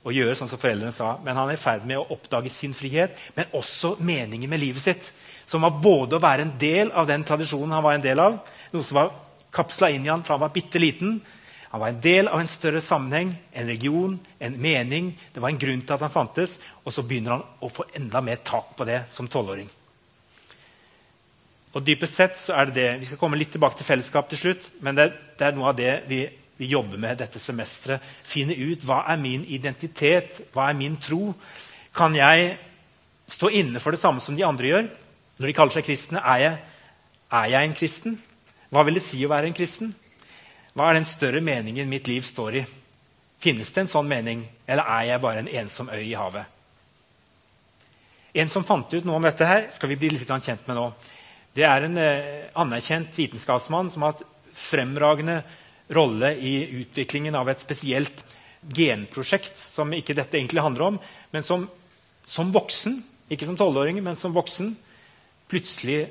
og 0.06 0.14
gjøre 0.14 0.36
sånn 0.38 0.50
som 0.50 0.60
foreldrene 0.62 0.94
sa. 0.96 1.12
Men 1.26 1.36
han 1.36 1.50
er 1.50 1.58
i 1.58 1.60
ferd 1.60 1.84
med 1.88 2.00
å 2.00 2.08
oppdage 2.16 2.52
sin 2.54 2.74
frihet, 2.76 3.18
men 3.36 3.52
også 3.58 3.96
meningen 4.00 4.50
med 4.50 4.62
livet 4.62 4.86
sitt. 4.86 5.12
Som 5.46 5.66
var 5.66 5.76
både 5.82 6.16
å 6.16 6.22
være 6.22 6.46
en 6.46 6.56
del 6.58 6.92
av 6.96 7.08
den 7.10 7.24
tradisjonen 7.26 7.76
han 7.76 7.84
var 7.84 7.98
en 7.98 8.06
del 8.06 8.22
av, 8.22 8.38
noe 8.72 8.86
som 8.86 9.02
var 9.02 9.12
kapsla 9.54 9.90
inn 9.92 10.06
i 10.06 10.10
han 10.10 10.24
fra 10.24 10.36
han 10.36 10.46
var 10.46 10.54
bitte 10.54 10.80
liten, 10.80 11.18
han 11.76 11.80
var 11.80 11.88
en 11.92 12.00
del 12.00 12.28
av 12.32 12.40
en 12.40 12.48
større 12.48 12.80
sammenheng, 12.80 13.34
en 13.52 13.66
region, 13.68 14.14
en 14.40 14.54
mening. 14.56 15.10
Det 15.34 15.42
var 15.44 15.50
en 15.52 15.58
grunn 15.60 15.82
til 15.84 15.92
at 15.92 16.04
han 16.06 16.12
fantes. 16.14 16.54
Og 16.88 16.94
så 16.94 17.02
begynner 17.04 17.34
han 17.34 17.42
å 17.60 17.68
få 17.68 17.84
enda 17.98 18.22
mer 18.24 18.38
tak 18.40 18.70
på 18.78 18.86
det 18.88 19.02
som 19.12 19.28
tolvåring. 19.28 19.68
Og 21.76 21.84
dypest 21.84 22.16
sett 22.16 22.38
så 22.40 22.54
er 22.56 22.70
det 22.70 22.76
det. 22.78 22.86
Vi 23.02 23.10
skal 23.10 23.20
komme 23.20 23.36
litt 23.36 23.52
tilbake 23.52 23.76
til 23.76 23.84
fellesskap 23.84 24.30
til 24.30 24.40
slutt. 24.40 24.70
Men 24.80 24.96
det, 24.96 25.10
det 25.36 25.50
er 25.50 25.58
noe 25.58 25.68
av 25.74 25.76
det 25.76 25.90
vi, 26.08 26.22
vi 26.56 26.70
jobber 26.70 27.02
med 27.02 27.20
dette 27.20 27.44
semesteret. 27.44 28.08
Finne 28.24 28.56
ut 28.56 28.88
hva 28.88 29.02
er 29.12 29.20
min 29.20 29.44
identitet, 29.44 30.40
hva 30.56 30.70
er 30.70 30.80
min 30.80 30.96
tro. 30.96 31.34
Kan 31.92 32.16
jeg 32.16 32.56
stå 33.36 33.52
inne 33.52 33.84
for 33.84 33.92
det 33.92 34.00
samme 34.00 34.24
som 34.24 34.40
de 34.40 34.48
andre 34.48 34.72
gjør? 34.72 34.88
Når 35.36 35.52
de 35.52 35.58
kaller 35.60 35.76
seg 35.76 35.90
kristne, 35.90 36.24
er 36.24 36.40
jeg, 36.46 36.56
er 37.36 37.52
jeg 37.52 37.68
en 37.68 37.78
kristen? 37.84 38.18
Hva 38.72 38.88
vil 38.88 38.96
det 38.96 39.04
si 39.04 39.20
å 39.28 39.34
være 39.36 39.52
en 39.52 39.60
kristen? 39.60 39.92
Hva 40.76 40.90
er 40.90 40.98
den 40.98 41.08
større 41.08 41.40
meningen 41.40 41.88
mitt 41.88 42.08
liv 42.10 42.24
står 42.28 42.58
i? 42.60 42.62
Finnes 43.40 43.70
det 43.72 43.80
en 43.80 43.88
sånn 43.88 44.08
mening, 44.10 44.42
eller 44.68 44.84
er 44.98 45.06
jeg 45.08 45.22
bare 45.22 45.40
en 45.40 45.48
ensom 45.62 45.88
øy 45.88 46.02
i 46.02 46.16
havet? 46.18 46.44
En 48.36 48.52
som 48.52 48.64
fant 48.68 48.92
ut 48.92 49.06
noe 49.08 49.16
om 49.16 49.24
dette, 49.24 49.48
her, 49.48 49.70
skal 49.72 49.88
vi 49.88 49.96
bli 50.02 50.10
litt 50.12 50.28
kjent 50.28 50.68
med 50.68 50.76
nå. 50.76 50.90
Det 51.56 51.64
er 51.64 51.86
en 51.86 51.96
eh, 51.96 52.50
anerkjent 52.60 53.16
vitenskapsmann 53.16 53.88
som 53.94 54.04
har 54.04 54.12
hatt 54.12 54.26
fremragende 54.52 55.38
rolle 55.96 56.34
i 56.36 56.82
utviklingen 56.82 57.38
av 57.40 57.48
et 57.48 57.64
spesielt 57.64 58.20
genprosjekt 58.60 59.56
som 59.56 59.96
ikke 59.96 60.18
dette 60.18 60.36
egentlig 60.36 60.64
handler 60.66 60.90
om, 60.90 61.00
men 61.32 61.46
som, 61.46 61.64
som 62.28 62.52
voksen, 62.52 63.00
ikke 63.32 63.48
som 63.48 63.56
tolvåring, 63.56 64.02
men 64.04 64.20
som 64.20 64.36
voksen, 64.36 64.74
plutselig 65.48 66.02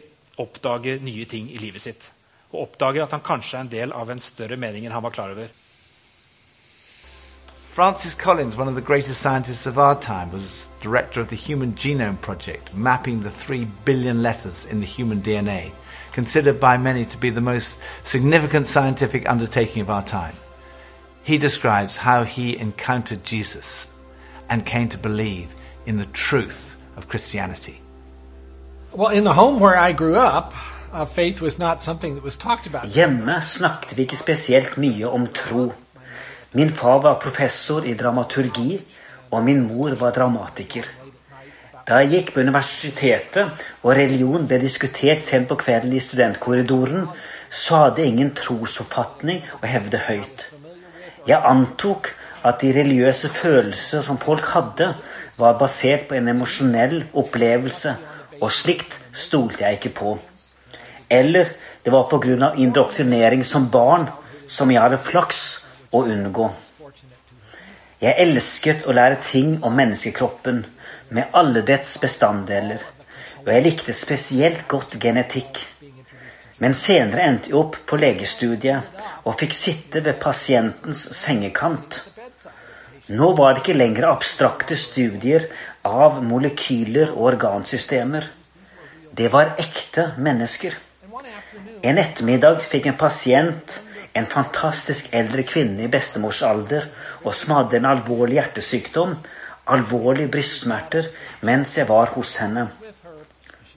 oppdager 0.42 0.98
nye 1.06 1.30
ting 1.30 1.54
i 1.54 1.62
livet 1.62 1.86
sitt 1.86 2.15
og 2.56 2.70
oppdager 2.70 3.04
at 3.04 3.12
han 3.12 3.24
kanskje 3.26 3.58
er 3.60 3.68
en 3.68 3.72
del 3.72 3.94
av 3.94 4.10
en 4.12 4.24
større 4.24 4.58
mening 4.58 4.86
enn 4.86 4.96
han 4.96 5.04
var 5.04 5.14
klar 5.16 5.36
over. 5.36 5.52
Francis 7.76 8.16
Collins, 8.16 8.56
one 8.56 8.70
of 8.70 8.76
the 8.76 8.82
greatest 8.82 9.20
scientists 9.20 9.68
of 9.68 9.78
our 9.78 10.00
time, 10.00 10.32
was 10.32 10.70
director 10.80 11.20
of 11.20 11.28
the 11.28 11.36
Human 11.36 11.74
Genome 11.74 12.16
Project, 12.22 12.74
mapping 12.74 13.20
the 13.20 13.30
3 13.30 13.68
billion 13.84 14.24
letters 14.24 14.66
in 14.66 14.80
the 14.80 14.86
human 14.86 15.22
DNA, 15.22 15.72
considered 16.14 16.58
by 16.58 16.78
many 16.78 17.04
to 17.04 17.18
be 17.18 17.30
the 17.30 17.42
most 17.42 17.82
significant 18.04 18.66
scientific 18.66 19.30
undertaking 19.30 19.82
of 19.82 19.90
our 19.90 20.04
time. 20.04 20.36
He 21.24 21.38
describes 21.38 21.98
how 21.98 22.24
he 22.24 22.58
encountered 22.58 23.26
Jesus 23.26 23.92
and 24.50 24.66
came 24.66 24.88
to 24.90 24.98
believe 24.98 25.54
in 25.86 25.98
the 25.98 26.06
truth 26.14 26.78
of 26.96 27.10
Christianity. 27.10 27.82
Well, 28.94 29.10
in 29.10 29.26
the 29.26 29.34
home 29.34 29.60
where 29.60 29.76
I 29.76 29.92
grew 29.92 30.16
up, 30.16 30.54
Hjemme 32.96 33.40
snakket 33.44 33.98
vi 33.98 34.06
ikke 34.06 34.20
spesielt 34.20 34.78
mye 34.80 35.10
om 35.12 35.28
tro. 35.28 35.70
Min 36.56 36.72
far 36.72 37.02
var 37.04 37.18
professor 37.20 37.84
i 37.84 37.96
dramaturgi, 38.00 38.80
og 39.32 39.44
min 39.44 39.66
mor 39.68 39.96
var 40.00 40.16
dramatiker. 40.16 40.88
Da 41.86 42.00
jeg 42.02 42.12
gikk 42.14 42.32
på 42.34 42.42
universitetet 42.42 43.66
og 43.84 43.92
religion 43.94 44.48
ble 44.48 44.58
diskutert 44.62 45.20
sent 45.22 45.50
på 45.52 45.58
kvelden 45.60 45.94
i 45.94 46.02
studentkorridoren, 46.02 47.10
så 47.52 47.84
hadde 47.84 48.06
ingen 48.08 48.32
trosoppfatning 48.38 49.44
å 49.60 49.66
hevde 49.70 50.00
høyt. 50.08 50.48
Jeg 51.28 51.42
antok 51.46 52.14
at 52.46 52.62
de 52.62 52.72
religiøse 52.74 53.30
følelser 53.34 54.02
som 54.06 54.18
folk 54.22 54.48
hadde, 54.54 54.94
var 55.38 55.58
basert 55.60 56.08
på 56.08 56.16
en 56.16 56.32
emosjonell 56.32 57.02
opplevelse 57.14 57.98
Og 58.42 58.52
slikt 58.52 58.98
stolte 59.16 59.64
jeg 59.64 59.80
ikke 59.80 59.94
på. 59.96 60.18
Eller 61.10 61.48
det 61.84 61.90
var 61.94 62.08
pga. 62.10 62.54
indoktrinering 62.56 63.44
som 63.44 63.70
barn 63.70 64.08
som 64.48 64.72
jeg 64.72 64.82
hadde 64.82 64.98
flaks 64.98 65.42
å 65.92 66.06
unngå. 66.06 66.50
Jeg 68.02 68.16
elsket 68.22 68.86
å 68.86 68.94
lære 68.94 69.22
ting 69.24 69.64
om 69.64 69.76
menneskekroppen 69.76 70.66
med 71.10 71.32
alle 71.34 71.62
dets 71.66 71.96
bestanddeler, 72.02 72.82
og 73.46 73.52
jeg 73.54 73.64
likte 73.64 73.94
spesielt 73.94 74.68
godt 74.68 74.98
genetikk. 75.00 75.62
Men 76.60 76.74
senere 76.74 77.24
endte 77.30 77.52
jeg 77.52 77.60
opp 77.60 77.78
på 77.88 77.98
legestudiet 78.00 79.00
og 79.24 79.38
fikk 79.40 79.56
sitte 79.56 80.02
ved 80.06 80.20
pasientens 80.22 81.06
sengekant. 81.18 82.02
Nå 83.08 83.32
var 83.38 83.54
det 83.54 83.64
ikke 83.64 83.78
lenger 83.78 84.08
abstrakte 84.10 84.78
studier 84.80 85.48
av 85.86 86.22
molekyler 86.26 87.12
og 87.14 87.36
organsystemer. 87.36 88.26
Det 89.16 89.30
var 89.32 89.54
ekte 89.62 90.12
mennesker. 90.18 90.74
En 91.84 92.00
ettermiddag 92.02 92.64
fikk 92.66 92.88
en 92.90 92.98
pasient, 92.98 93.80
en 94.18 94.28
fantastisk 94.30 95.12
eldre 95.14 95.44
kvinne 95.46 95.86
i 95.86 95.92
bestemors 95.92 96.40
alder, 96.48 96.88
og 97.24 97.36
som 97.38 97.54
hadde 97.58 97.78
en 97.78 97.88
alvorlig 97.90 98.40
hjertesykdom, 98.40 99.14
alvorlige 99.76 100.32
brystsmerter, 100.34 101.10
mens 101.46 101.76
jeg 101.78 101.90
var 101.90 102.14
hos 102.16 102.36
henne. 102.42 102.68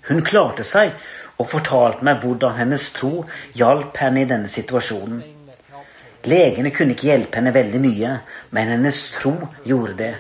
Hun 0.09 0.23
klarte 0.25 0.64
seg 0.64 0.95
og 1.38 1.51
fortalte 1.51 2.07
meg 2.07 2.23
hvordan 2.23 2.57
hennes 2.59 2.87
tro 2.97 3.27
hjalp 3.59 3.99
henne 4.01 4.25
i 4.25 4.31
denne 4.31 4.49
situasjonen. 4.53 5.21
Legene 6.29 6.73
kunne 6.75 6.97
ikke 6.97 7.11
hjelpe 7.11 7.38
henne 7.38 7.53
veldig 7.55 7.83
mye, 7.83 8.14
men 8.57 8.73
hennes 8.73 9.03
tro 9.19 9.35
gjorde 9.67 9.99
det. 10.01 10.14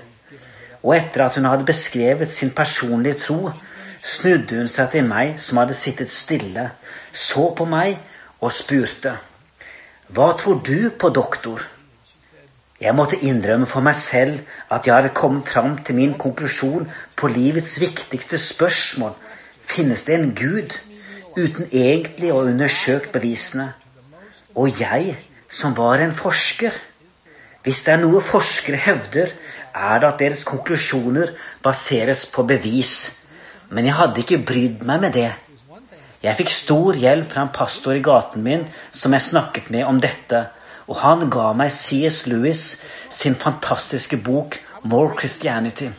Og 0.84 0.94
etter 0.94 1.24
at 1.24 1.38
hun 1.38 1.48
hadde 1.48 1.66
beskrevet 1.68 2.30
sin 2.32 2.52
personlige 2.54 3.18
tro, 3.24 3.52
snudde 4.04 4.60
hun 4.60 4.70
seg 4.70 4.92
til 4.92 5.08
meg 5.08 5.38
som 5.42 5.58
hadde 5.62 5.76
sittet 5.76 6.12
stille, 6.14 6.68
så 7.12 7.50
på 7.56 7.66
meg 7.68 7.98
og 8.40 8.52
spurte, 8.52 9.16
Hva 10.08 10.32
tror 10.40 10.62
du 10.64 10.90
på, 10.90 11.10
doktor? 11.12 11.66
Jeg 12.80 12.94
måtte 12.94 13.18
innrømme 13.26 13.66
for 13.66 13.82
meg 13.82 13.96
selv 13.98 14.38
at 14.70 14.86
jeg 14.86 14.94
hadde 14.94 15.14
kommet 15.14 15.48
fram 15.50 15.74
til 15.84 15.96
min 15.98 16.14
konklusjon 16.14 16.86
på 17.16 17.28
livets 17.28 17.80
viktigste 17.80 18.38
spørsmål. 18.38 19.16
Finnes 19.66 20.04
det 20.06 20.14
en 20.14 20.30
Gud? 20.34 20.76
Uten 21.36 21.66
egentlig 21.72 22.30
å 22.32 22.38
ha 22.38 22.52
undersøkt 22.52 23.10
bevisene. 23.12 23.72
Og 24.54 24.80
jeg 24.80 25.16
som 25.50 25.74
var 25.76 25.98
en 26.04 26.14
forsker. 26.14 26.72
Hvis 27.66 27.82
det 27.84 27.96
er 27.96 28.02
noe 28.04 28.22
forskere 28.22 28.78
hevder, 28.80 29.34
er 29.74 29.98
det 30.00 30.08
at 30.08 30.22
deres 30.22 30.44
konklusjoner 30.46 31.34
baseres 31.62 32.24
på 32.30 32.46
bevis. 32.46 32.94
Men 33.74 33.90
jeg 33.90 33.98
hadde 33.98 34.22
ikke 34.22 34.44
brydd 34.46 34.86
meg 34.86 35.02
med 35.02 35.18
det. 35.18 35.32
Jeg 36.22 36.34
fikk 36.40 36.50
stor 36.50 36.96
hjelp 36.98 37.28
fra 37.30 37.44
en 37.46 37.52
pastor 37.54 37.94
i 37.94 38.02
gaten 38.02 38.42
min 38.42 38.64
som 38.90 39.14
jeg 39.14 39.26
snakket 39.28 39.68
med 39.70 39.86
om 39.86 40.00
dette, 40.02 40.48
og 40.90 40.98
han 41.04 41.28
ga 41.30 41.52
meg 41.54 41.70
C.S. 41.70 42.24
Lewis 42.26 42.80
sin 43.10 43.36
fantastiske 43.38 44.16
bok 44.16 44.58
'More 44.82 45.14
Christianity'. 45.20 45.92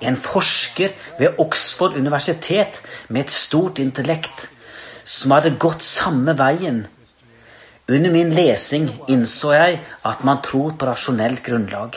En 0.00 0.16
forsker 0.16 0.94
ved 1.18 1.34
Oxford 1.38 1.96
universitet 1.96 2.82
med 3.08 3.24
et 3.24 3.32
stort 3.32 3.78
intellekt, 3.78 4.48
som 5.04 5.30
hadde 5.30 5.56
gått 5.58 5.82
samme 5.82 6.38
veien 6.38 6.86
under 7.88 8.12
min 8.12 8.30
lesing 8.36 8.90
innså 9.08 9.54
jeg 9.54 9.78
at 10.04 10.24
man 10.24 10.42
tror 10.44 10.74
på 10.76 10.86
rasjonelt 10.86 11.40
grunnlag, 11.42 11.94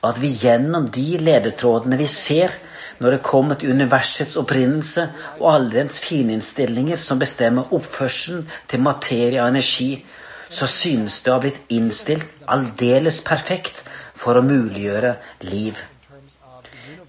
og 0.00 0.06
at 0.08 0.20
vi 0.22 0.30
gjennom 0.40 0.86
de 0.88 1.18
ledetrådene 1.20 1.98
vi 2.00 2.06
ser 2.08 2.54
når 2.98 3.16
det 3.16 3.24
kommer 3.26 3.58
til 3.58 3.74
universets 3.74 4.36
opprinnelse 4.40 5.08
og 5.40 5.48
alle 5.54 5.72
dens 5.78 5.98
fininnstillinger 6.02 7.00
som 7.00 7.18
bestemmer 7.22 7.72
oppførselen 7.74 8.46
til 8.70 8.84
materie 8.84 9.42
og 9.42 9.48
energi, 9.48 10.04
så 10.50 10.68
synes 10.70 11.20
det 11.22 11.32
å 11.32 11.38
ha 11.38 11.42
blitt 11.42 11.74
innstilt 11.74 12.26
aldeles 12.46 13.20
perfekt 13.26 13.82
for 14.14 14.38
å 14.38 14.46
muliggjøre 14.46 15.16
liv. 15.50 15.80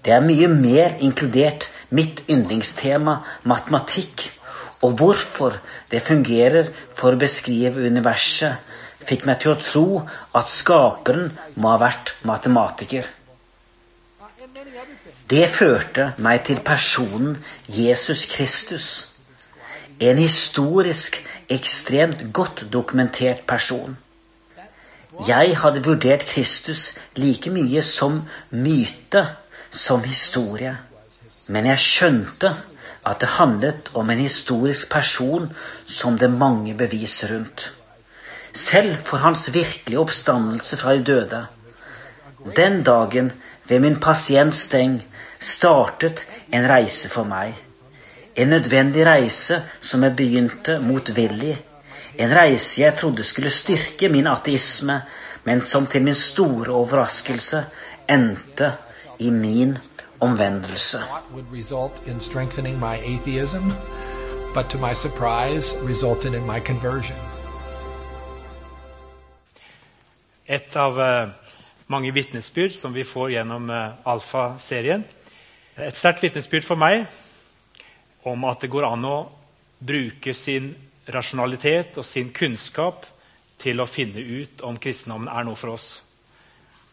Det 0.02 0.14
er 0.14 0.24
mye 0.24 0.48
mer 0.50 0.96
inkludert 1.02 1.68
mitt 1.94 2.22
yndlingstema 2.30 3.20
matematikk 3.46 4.30
og 4.84 4.98
hvorfor 5.00 5.56
det 5.90 6.02
fungerer 6.04 6.70
for 6.94 7.14
å 7.14 7.20
beskrive 7.20 7.86
universet, 7.86 8.58
fikk 9.06 9.26
meg 9.26 9.40
til 9.42 9.54
å 9.54 9.60
tro 9.62 9.86
at 10.36 10.50
skaperen 10.50 11.30
må 11.62 11.72
ha 11.72 11.78
vært 11.80 12.16
matematiker. 12.26 13.06
Det 15.30 15.48
førte 15.50 16.12
meg 16.22 16.44
til 16.46 16.60
personen 16.62 17.38
Jesus 17.66 18.26
Kristus. 18.30 19.08
En 19.98 20.18
historisk, 20.18 21.18
ekstremt 21.50 22.20
godt 22.32 22.66
dokumentert 22.72 23.40
person. 23.46 23.96
Jeg 25.26 25.56
hadde 25.58 25.82
vurdert 25.82 26.26
Kristus 26.28 26.92
like 27.16 27.50
mye 27.50 27.82
som 27.82 28.20
myte 28.50 29.24
som 29.70 30.04
historie. 30.06 30.76
Men 31.48 31.66
jeg 31.72 31.82
skjønte 31.82 32.52
at 33.06 33.20
det 33.20 33.32
handlet 33.40 33.90
om 33.94 34.10
en 34.10 34.22
historisk 34.22 34.90
person 34.92 35.50
som 35.82 36.18
det 36.18 36.30
mange 36.30 36.74
bevis 36.74 37.24
rundt. 37.30 37.72
Selv 38.54 38.96
for 39.04 39.16
hans 39.26 39.50
virkelige 39.54 39.98
oppstandelse 39.98 40.76
fra 40.76 40.94
de 40.94 41.04
døde. 41.04 41.46
Den 42.56 42.82
dagen 42.82 43.32
ved 43.68 43.80
min 43.80 44.00
pasients 44.00 44.58
steng 44.58 45.02
startet 45.38 46.24
en 46.52 46.68
reise 46.68 47.08
for 47.08 47.28
meg. 47.28 47.54
En 48.36 48.48
nødvendig 48.52 49.06
reise 49.06 49.62
som 49.80 50.02
jeg 50.04 50.16
begynte 50.16 50.78
motvillig. 50.80 51.56
En 52.18 52.32
reise 52.36 52.82
jeg 52.82 52.96
trodde 52.96 53.24
skulle 53.24 53.50
styrke 53.50 54.08
min 54.08 54.26
ateisme, 54.26 55.00
men 55.44 55.60
som 55.60 55.86
til 55.86 56.02
min 56.02 56.14
store 56.14 56.72
overraskelse 56.72 57.64
endte 58.08 58.72
i 59.18 59.30
min 59.30 59.78
omvendelse. 60.20 61.00
Et 70.46 70.76
av 70.76 70.98
uh, 70.98 71.28
mange 71.86 72.12
vitnesbyrd 72.14 72.72
som 72.72 72.94
vi 72.94 73.04
får 73.04 73.34
gjennom 73.34 73.70
uh, 73.70 73.98
Alfa-serien. 74.06 75.04
Et 75.76 75.92
sterkt 75.92 76.22
vitnesbyrd 76.24 76.64
for 76.64 76.80
meg 76.80 77.02
om 78.24 78.44
at 78.48 78.62
det 78.64 78.70
går 78.72 78.86
an 78.88 79.02
å 79.04 79.16
bruke 79.84 80.32
sin 80.32 80.70
rasjonalitet 81.12 81.98
og 82.00 82.06
sin 82.08 82.30
kunnskap 82.32 83.04
til 83.60 83.82
å 83.84 83.88
finne 83.88 84.22
ut 84.24 84.64
om 84.64 84.78
kristendommen 84.80 85.28
er 85.28 85.44
noe 85.44 85.58
for 85.60 85.74
oss. 85.74 85.90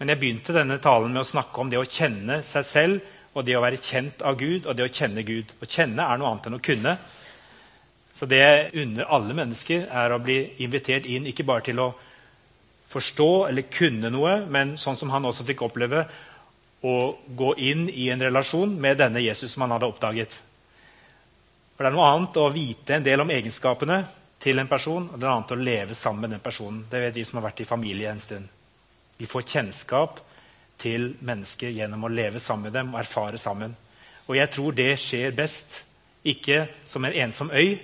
Men 0.01 0.11
jeg 0.11 0.19
begynte 0.19 0.55
denne 0.57 0.81
talen 0.83 1.15
med 1.15 1.23
å 1.23 1.29
snakke 1.29 1.63
om 1.63 1.71
det 1.71 1.79
å 1.79 1.87
kjenne 1.87 2.41
seg 2.43 2.67
selv 2.67 3.07
og 3.31 3.47
det 3.47 3.55
å 3.55 3.63
være 3.63 3.79
kjent 3.79 4.25
av 4.27 4.35
Gud 4.41 4.67
og 4.67 4.75
det 4.75 4.89
å 4.89 4.91
kjenne 4.91 5.23
Gud. 5.23 5.55
Å 5.63 5.69
kjenne 5.77 6.03
er 6.03 6.19
noe 6.19 6.33
annet 6.33 6.51
enn 6.51 6.59
å 6.59 6.61
kunne. 6.67 6.97
Så 8.11 8.27
det 8.27 8.43
under 8.83 9.07
alle 9.15 9.39
mennesker 9.39 9.87
er 9.87 10.11
å 10.11 10.19
bli 10.19 10.41
invitert 10.67 11.07
inn 11.07 11.31
ikke 11.31 11.47
bare 11.47 11.63
til 11.69 11.79
å 11.79 11.93
forstå 12.91 13.31
eller 13.47 13.71
kunne 13.71 14.11
noe, 14.11 14.41
men 14.43 14.75
sånn 14.77 14.99
som 14.99 15.15
han 15.15 15.23
også 15.31 15.47
fikk 15.47 15.63
oppleve, 15.71 16.03
å 16.83 16.95
gå 17.35 17.53
inn 17.63 17.85
i 17.89 18.09
en 18.11 18.21
relasjon 18.21 18.73
med 18.81 18.99
denne 18.99 19.21
Jesus 19.23 19.53
som 19.53 19.63
han 19.63 19.71
hadde 19.75 19.87
oppdaget. 19.87 20.35
For 21.75 21.85
Det 21.85 21.89
er 21.89 21.95
noe 21.95 22.09
annet 22.11 22.39
å 22.41 22.49
vite 22.53 22.97
en 22.97 23.05
del 23.05 23.23
om 23.23 23.31
egenskapene 23.31 24.01
til 24.43 24.59
en 24.59 24.67
person, 24.67 25.07
og 25.07 25.15
det 25.15 25.23
er 25.23 25.29
noe 25.29 25.37
annet 25.39 25.55
å 25.55 25.63
leve 25.63 25.95
sammen 25.95 26.25
med 26.25 26.35
den 26.35 26.43
personen. 26.43 26.83
Det 26.91 26.99
vet 26.99 27.15
de 27.15 27.23
som 27.25 27.39
har 27.39 27.47
vært 27.47 27.63
i 27.63 27.69
familie 27.69 28.11
en 28.11 28.19
stund. 28.19 28.51
Vi 29.17 29.29
får 29.29 29.47
kjennskap 29.47 30.19
til 30.81 31.13
mennesker 31.23 31.71
gjennom 31.71 32.03
å 32.03 32.11
leve 32.11 32.41
sammen 32.43 32.67
med 32.67 32.75
dem 32.75 32.91
og 32.91 32.99
erfare 32.99 33.39
sammen. 33.39 33.75
Og 34.27 34.35
jeg 34.35 34.51
tror 34.51 34.75
det 34.75 34.91
skjer 34.99 35.35
best 35.37 35.79
ikke 36.27 36.65
som 36.87 37.05
en 37.05 37.15
ensom 37.23 37.51
øy, 37.51 37.77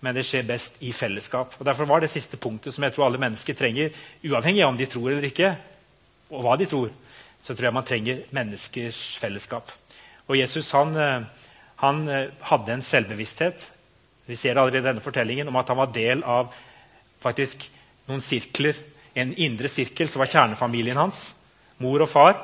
men 0.00 0.14
det 0.14 0.24
skjer 0.26 0.46
best 0.46 0.78
i 0.86 0.92
fellesskap. 0.94 1.56
Og 1.58 1.66
Derfor 1.66 1.90
var 1.90 2.00
det 2.00 2.10
siste 2.12 2.38
punktet 2.38 2.74
som 2.74 2.86
jeg 2.86 2.94
tror 2.94 3.08
alle 3.08 3.18
mennesker 3.18 3.58
trenger, 3.58 3.90
uavhengig 4.22 4.62
av 4.62 4.72
om 4.72 4.78
de 4.78 4.86
tror 4.86 5.10
eller 5.10 5.26
ikke, 5.26 5.52
og 6.30 6.44
hva 6.44 6.54
de 6.60 6.66
tror, 6.70 6.90
så 7.40 7.54
tror 7.54 7.68
jeg 7.68 7.76
man 7.76 7.86
trenger 7.88 8.22
menneskers 8.34 9.02
fellesskap. 9.20 9.72
Og 10.28 10.36
Jesus 10.36 10.70
han, 10.76 10.96
eh, 10.96 11.26
han 11.82 12.08
eh, 12.08 12.30
hadde 12.50 12.78
en 12.78 12.84
selvbevissthet 12.84 13.68
vi 14.28 14.36
ser 14.36 14.58
allerede 14.58 14.82
i 14.82 14.84
denne 14.84 15.00
fortellingen, 15.00 15.48
om 15.48 15.56
at 15.56 15.70
han 15.72 15.78
var 15.78 15.88
del 15.94 16.20
av 16.28 16.50
faktisk 17.22 17.62
noen 18.10 18.20
sirkler. 18.20 18.76
En 19.16 19.30
indre 19.40 19.70
sirkel 19.72 20.10
som 20.12 20.20
var 20.20 20.28
kjernefamilien 20.28 21.00
hans 21.00 21.30
mor 21.80 22.04
og 22.04 22.10
far. 22.12 22.34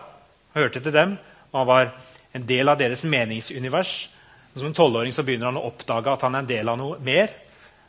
Hørte 0.56 0.80
til 0.80 0.94
dem, 0.94 1.12
og 1.52 1.58
han 1.60 1.68
var 1.68 1.90
en 2.32 2.46
del 2.48 2.72
av 2.72 2.78
deres 2.80 3.04
meningsunivers. 3.04 3.92
Som 4.54 4.70
en 4.70 4.76
tolvåring 4.78 5.12
begynner 5.12 5.50
han 5.50 5.60
å 5.60 5.66
oppdage 5.68 6.14
at 6.14 6.24
han 6.24 6.38
er 6.38 6.46
en 6.46 6.48
del 6.54 6.72
av 6.72 6.80
noe 6.80 6.96
mer. 7.04 7.36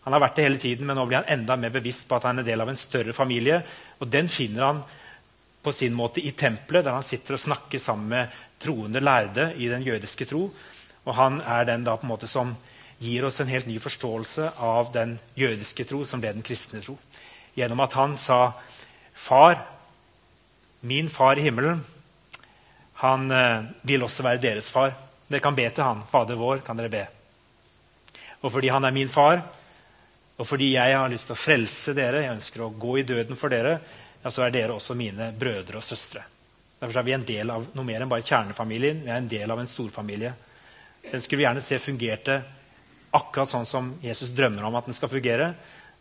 Han 0.03 0.17
har 0.17 0.25
vært 0.25 0.35
det 0.41 0.47
hele 0.49 0.59
tiden, 0.59 0.89
men 0.89 0.99
nå 0.99 1.07
blir 1.07 1.21
han 1.21 1.31
enda 1.39 1.55
mer 1.55 1.71
bevisst 1.71 2.03
på 2.09 2.19
at 2.19 2.27
han 2.27 2.41
er 2.41 2.43
en 2.43 2.49
del 2.51 2.65
av 2.65 2.73
en 2.73 2.83
større 2.83 3.15
familie. 3.15 3.61
Og 4.03 4.11
den 4.11 4.27
finner 4.27 4.67
han 4.67 4.83
på 5.65 5.73
sin 5.73 5.95
måte 5.97 6.21
i 6.21 6.31
tempelet, 6.37 6.85
der 6.85 6.93
han 6.93 7.05
sitter 7.05 7.35
og 7.35 7.41
snakker 7.41 7.81
sammen 7.81 8.11
med 8.13 8.39
troende 8.61 9.01
lærde 9.01 9.49
i 9.57 9.69
den 9.71 9.83
jødiske 9.85 10.27
tro. 10.29 10.47
Og 11.05 11.17
han 11.17 11.41
er 11.41 11.65
den 11.65 11.85
da 11.85 11.95
på 11.97 12.05
en 12.05 12.13
måte 12.13 12.29
som 12.29 12.53
gir 13.01 13.25
oss 13.27 13.41
en 13.41 13.49
helt 13.51 13.67
ny 13.67 13.79
forståelse 13.81 14.51
av 14.61 14.91
den 14.93 15.17
jødiske 15.37 15.85
tro 15.89 16.03
som 16.05 16.21
ble 16.21 16.35
den 16.37 16.45
kristne 16.45 16.81
tro. 16.85 16.95
Gjennom 17.55 17.81
at 17.83 17.93
han 17.93 18.15
sa, 18.17 18.53
'Far, 19.15 19.57
min 20.81 21.09
far 21.09 21.39
i 21.39 21.41
himmelen, 21.41 21.83
han 22.93 23.31
eh, 23.31 23.63
vil 23.81 24.03
også 24.03 24.23
være 24.23 24.41
deres 24.41 24.69
far.' 24.71 24.95
Dere 25.27 25.41
kan 25.41 25.55
be 25.55 25.69
til 25.69 25.83
han. 25.83 26.03
Fader 26.05 26.35
vår, 26.35 26.59
kan 26.61 26.77
dere 26.77 26.89
be. 26.89 27.07
Og 28.41 28.51
fordi 28.51 28.69
han 28.69 28.85
er 28.85 28.91
min 28.91 29.09
far, 29.09 29.41
og 30.37 30.47
fordi 30.47 30.73
jeg 30.75 30.97
har 30.97 31.09
lyst 31.09 31.29
til 31.29 31.33
å 31.33 31.39
frelse 31.39 31.93
dere, 31.97 32.21
jeg 32.21 32.35
ønsker 32.35 32.61
å 32.61 32.73
gå 32.77 32.97
i 32.99 33.07
døden 33.07 33.39
for 33.39 33.49
dere, 33.49 33.79
ja, 34.25 34.31
så 34.33 34.41
er 34.41 34.53
dere 34.55 34.73
også 34.73 34.97
mine 34.97 35.29
brødre 35.37 35.77
og 35.77 35.85
søstre. 35.85 36.23
Derfor 36.81 36.99
er 36.99 37.05
vi 37.05 37.13
en 37.13 37.27
del 37.27 37.51
av 37.53 37.67
noe 37.77 37.85
mer 37.85 38.01
enn 38.01 38.09
bare 38.09 38.25
kjernefamilien. 38.25 39.03
Vi 39.05 39.11
er 39.13 39.21
en 39.21 39.29
del 39.29 39.51
av 39.53 39.61
en 39.61 39.69
storfamilie. 39.69 40.33
Den 41.05 41.21
skulle 41.21 41.43
vi 41.43 41.45
gjerne 41.45 41.61
se 41.61 41.77
fungerte 41.77 42.39
akkurat 43.15 43.51
sånn 43.51 43.67
som 43.69 43.93
Jesus 44.01 44.33
drømmer 44.35 44.65
om 44.65 44.75
at 44.79 44.89
den 44.89 44.97
skal 44.97 45.11
fungere. 45.13 45.51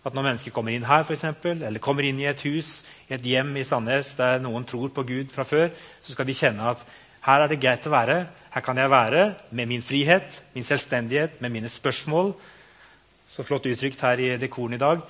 At 0.05 0.17
når 0.17 0.27
mennesker 0.27 0.57
kommer 0.57 0.73
inn 0.73 0.89
her, 0.89 1.05
for 1.05 1.15
eksempel, 1.15 1.63
eller 1.65 1.85
kommer 1.85 2.09
inn 2.09 2.19
i 2.21 2.27
et 2.29 2.43
hus, 2.49 2.79
i 3.09 3.15
et 3.17 3.29
hjem 3.29 3.55
i 3.61 3.65
Sandnes 3.65 4.15
der 4.19 4.41
noen 4.43 4.67
tror 4.69 4.91
på 4.97 5.05
Gud 5.09 5.33
fra 5.33 5.45
før, 5.49 5.71
så 6.01 6.17
skal 6.17 6.29
de 6.29 6.37
kjenne 6.37 6.73
at 6.75 6.83
her 7.25 7.45
er 7.45 7.53
det 7.53 7.61
greit 7.61 7.87
å 7.89 7.93
være. 7.93 8.19
Her 8.53 8.65
kan 8.65 8.81
jeg 8.81 8.93
være 8.93 9.23
med 9.53 9.69
min 9.71 9.85
frihet, 9.85 10.43
min 10.57 10.67
selvstendighet, 10.67 11.39
med 11.41 11.55
mine 11.55 11.71
spørsmål. 11.73 12.35
Så 13.29 13.45
flott 13.45 13.69
uttrykt 13.69 14.03
her 14.05 14.21
i 14.21 14.35
dekoren 14.41 14.77
i 14.77 14.83
dag. 14.83 15.01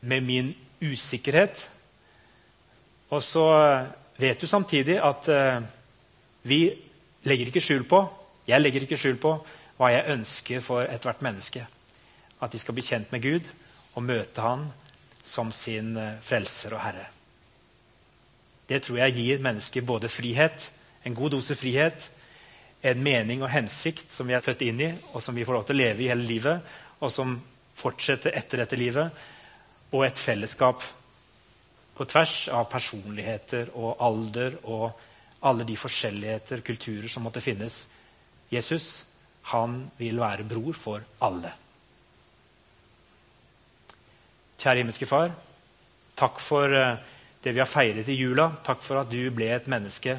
Med 0.00 0.24
min 0.24 0.52
usikkerhet. 0.84 1.68
Og 3.10 3.22
så 3.22 3.46
vet 4.18 4.40
du 4.40 4.46
samtidig 4.46 4.98
at 5.02 5.28
uh, 5.30 5.62
vi 6.42 6.60
legger 7.26 7.50
ikke 7.50 7.62
skjul 7.62 7.84
på, 7.88 8.00
jeg 8.46 8.62
legger 8.62 8.86
ikke 8.86 8.98
skjul 8.98 9.18
på, 9.22 9.32
hva 9.76 9.90
jeg 9.92 10.12
ønsker 10.14 10.62
for 10.64 10.86
ethvert 10.88 11.22
menneske. 11.26 11.66
At 12.40 12.52
de 12.52 12.60
skal 12.60 12.76
bli 12.76 12.84
kjent 12.86 13.12
med 13.12 13.24
Gud 13.24 13.48
og 13.96 14.04
møte 14.06 14.44
Han 14.44 14.68
som 15.26 15.50
sin 15.52 15.96
eh, 15.98 16.18
frelser 16.22 16.76
og 16.76 16.82
herre. 16.84 17.08
Det 18.70 18.78
tror 18.84 19.00
jeg 19.00 19.16
gir 19.16 19.42
mennesker 19.42 19.82
både 19.86 20.10
frihet, 20.10 20.70
en 21.04 21.14
god 21.14 21.34
dose 21.34 21.56
frihet, 21.58 22.10
en 22.86 23.02
mening 23.02 23.42
og 23.42 23.50
hensikt 23.50 24.12
som 24.14 24.28
vi 24.28 24.36
er 24.36 24.44
født 24.44 24.62
inn 24.66 24.80
i, 24.82 24.92
og 25.12 25.22
som 25.22 25.34
vi 25.34 25.44
får 25.46 25.58
lov 25.58 25.66
til 25.66 25.76
å 25.76 25.80
leve 25.80 26.04
i 26.04 26.10
hele 26.12 26.26
livet, 26.26 26.62
og 27.02 27.10
som 27.10 27.34
fortsetter 27.76 28.36
etter 28.38 28.62
dette 28.62 28.78
livet, 28.78 29.10
og 29.90 30.06
et 30.06 30.18
fellesskap 30.18 30.84
på 31.96 32.04
tvers 32.04 32.48
av 32.52 32.68
personligheter 32.70 33.72
og 33.74 33.96
alder 34.04 34.58
og 34.64 35.02
alle 35.46 35.64
de 35.68 35.76
forskjelligheter, 35.78 36.64
kulturer, 36.64 37.08
som 37.08 37.24
måtte 37.24 37.44
finnes. 37.44 37.86
Jesus 38.52 39.04
han 39.52 39.78
vil 39.98 40.18
være 40.20 40.46
bror 40.48 40.74
for 40.74 41.04
alle. 41.22 41.52
Kjære 44.56 44.80
himmelske 44.80 45.06
Far. 45.06 45.30
Takk 46.16 46.40
for 46.42 46.72
eh, 46.72 46.96
det 47.44 47.52
vi 47.54 47.62
har 47.62 47.70
feiret 47.70 48.08
i 48.10 48.16
jula. 48.16 48.48
Takk 48.64 48.82
for 48.82 49.02
at 49.02 49.10
du 49.12 49.20
ble 49.30 49.52
et 49.54 49.68
menneske 49.70 50.16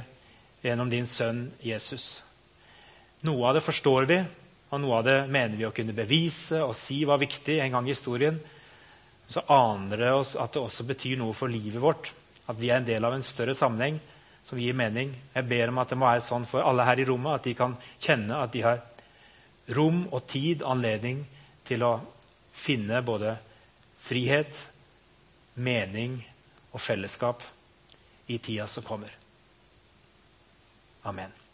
gjennom 0.64 0.90
din 0.92 1.10
sønn 1.10 1.48
Jesus. 1.64 2.22
Noe 3.28 3.50
av 3.50 3.58
det 3.58 3.66
forstår 3.66 4.08
vi, 4.08 4.20
og 4.72 4.82
noe 4.84 5.00
av 5.00 5.08
det 5.08 5.18
mener 5.32 5.58
vi 5.58 5.66
å 5.68 5.74
kunne 5.76 5.96
bevise 5.98 6.62
og 6.64 6.76
si 6.78 7.02
var 7.08 7.20
viktig 7.20 7.58
en 7.64 7.74
gang 7.74 7.90
i 7.90 7.96
historien. 7.96 8.38
Så 9.28 9.44
aner 9.52 10.00
det 10.00 10.12
oss 10.16 10.36
at 10.40 10.54
det 10.56 10.64
også 10.64 10.86
betyr 10.88 11.18
noe 11.20 11.36
for 11.36 11.52
livet 11.52 11.82
vårt. 11.84 12.12
At 12.48 12.60
vi 12.60 12.72
er 12.72 12.80
en 12.80 12.88
del 12.88 13.04
av 13.04 13.16
en 13.16 13.26
større 13.26 13.56
sammenheng 13.58 14.00
som 14.48 14.60
gir 14.60 14.76
mening. 14.78 15.12
Jeg 15.36 15.48
ber 15.50 15.74
om 15.74 15.82
at 15.82 15.92
det 15.92 15.98
må 16.00 16.08
være 16.08 16.24
sånn 16.24 16.48
for 16.48 16.64
alle 16.64 16.86
her 16.88 17.02
i 17.04 17.08
rommet 17.08 17.42
at 17.42 17.50
de 17.50 17.56
kan 17.58 17.76
kjenne 18.00 18.40
at 18.40 18.54
de 18.54 18.64
har 18.64 18.80
rom 19.76 20.06
og 20.16 20.24
tid, 20.32 20.64
anledning 20.64 21.26
til 21.68 21.84
å 21.84 21.98
finne 22.56 23.02
både 23.04 23.36
frihet, 24.00 24.56
mening 25.60 26.22
og 26.72 26.80
fellesskap 26.80 27.44
i 28.32 28.40
tida 28.40 28.70
som 28.72 28.86
kommer. 28.88 29.12
Amen. 31.08 31.47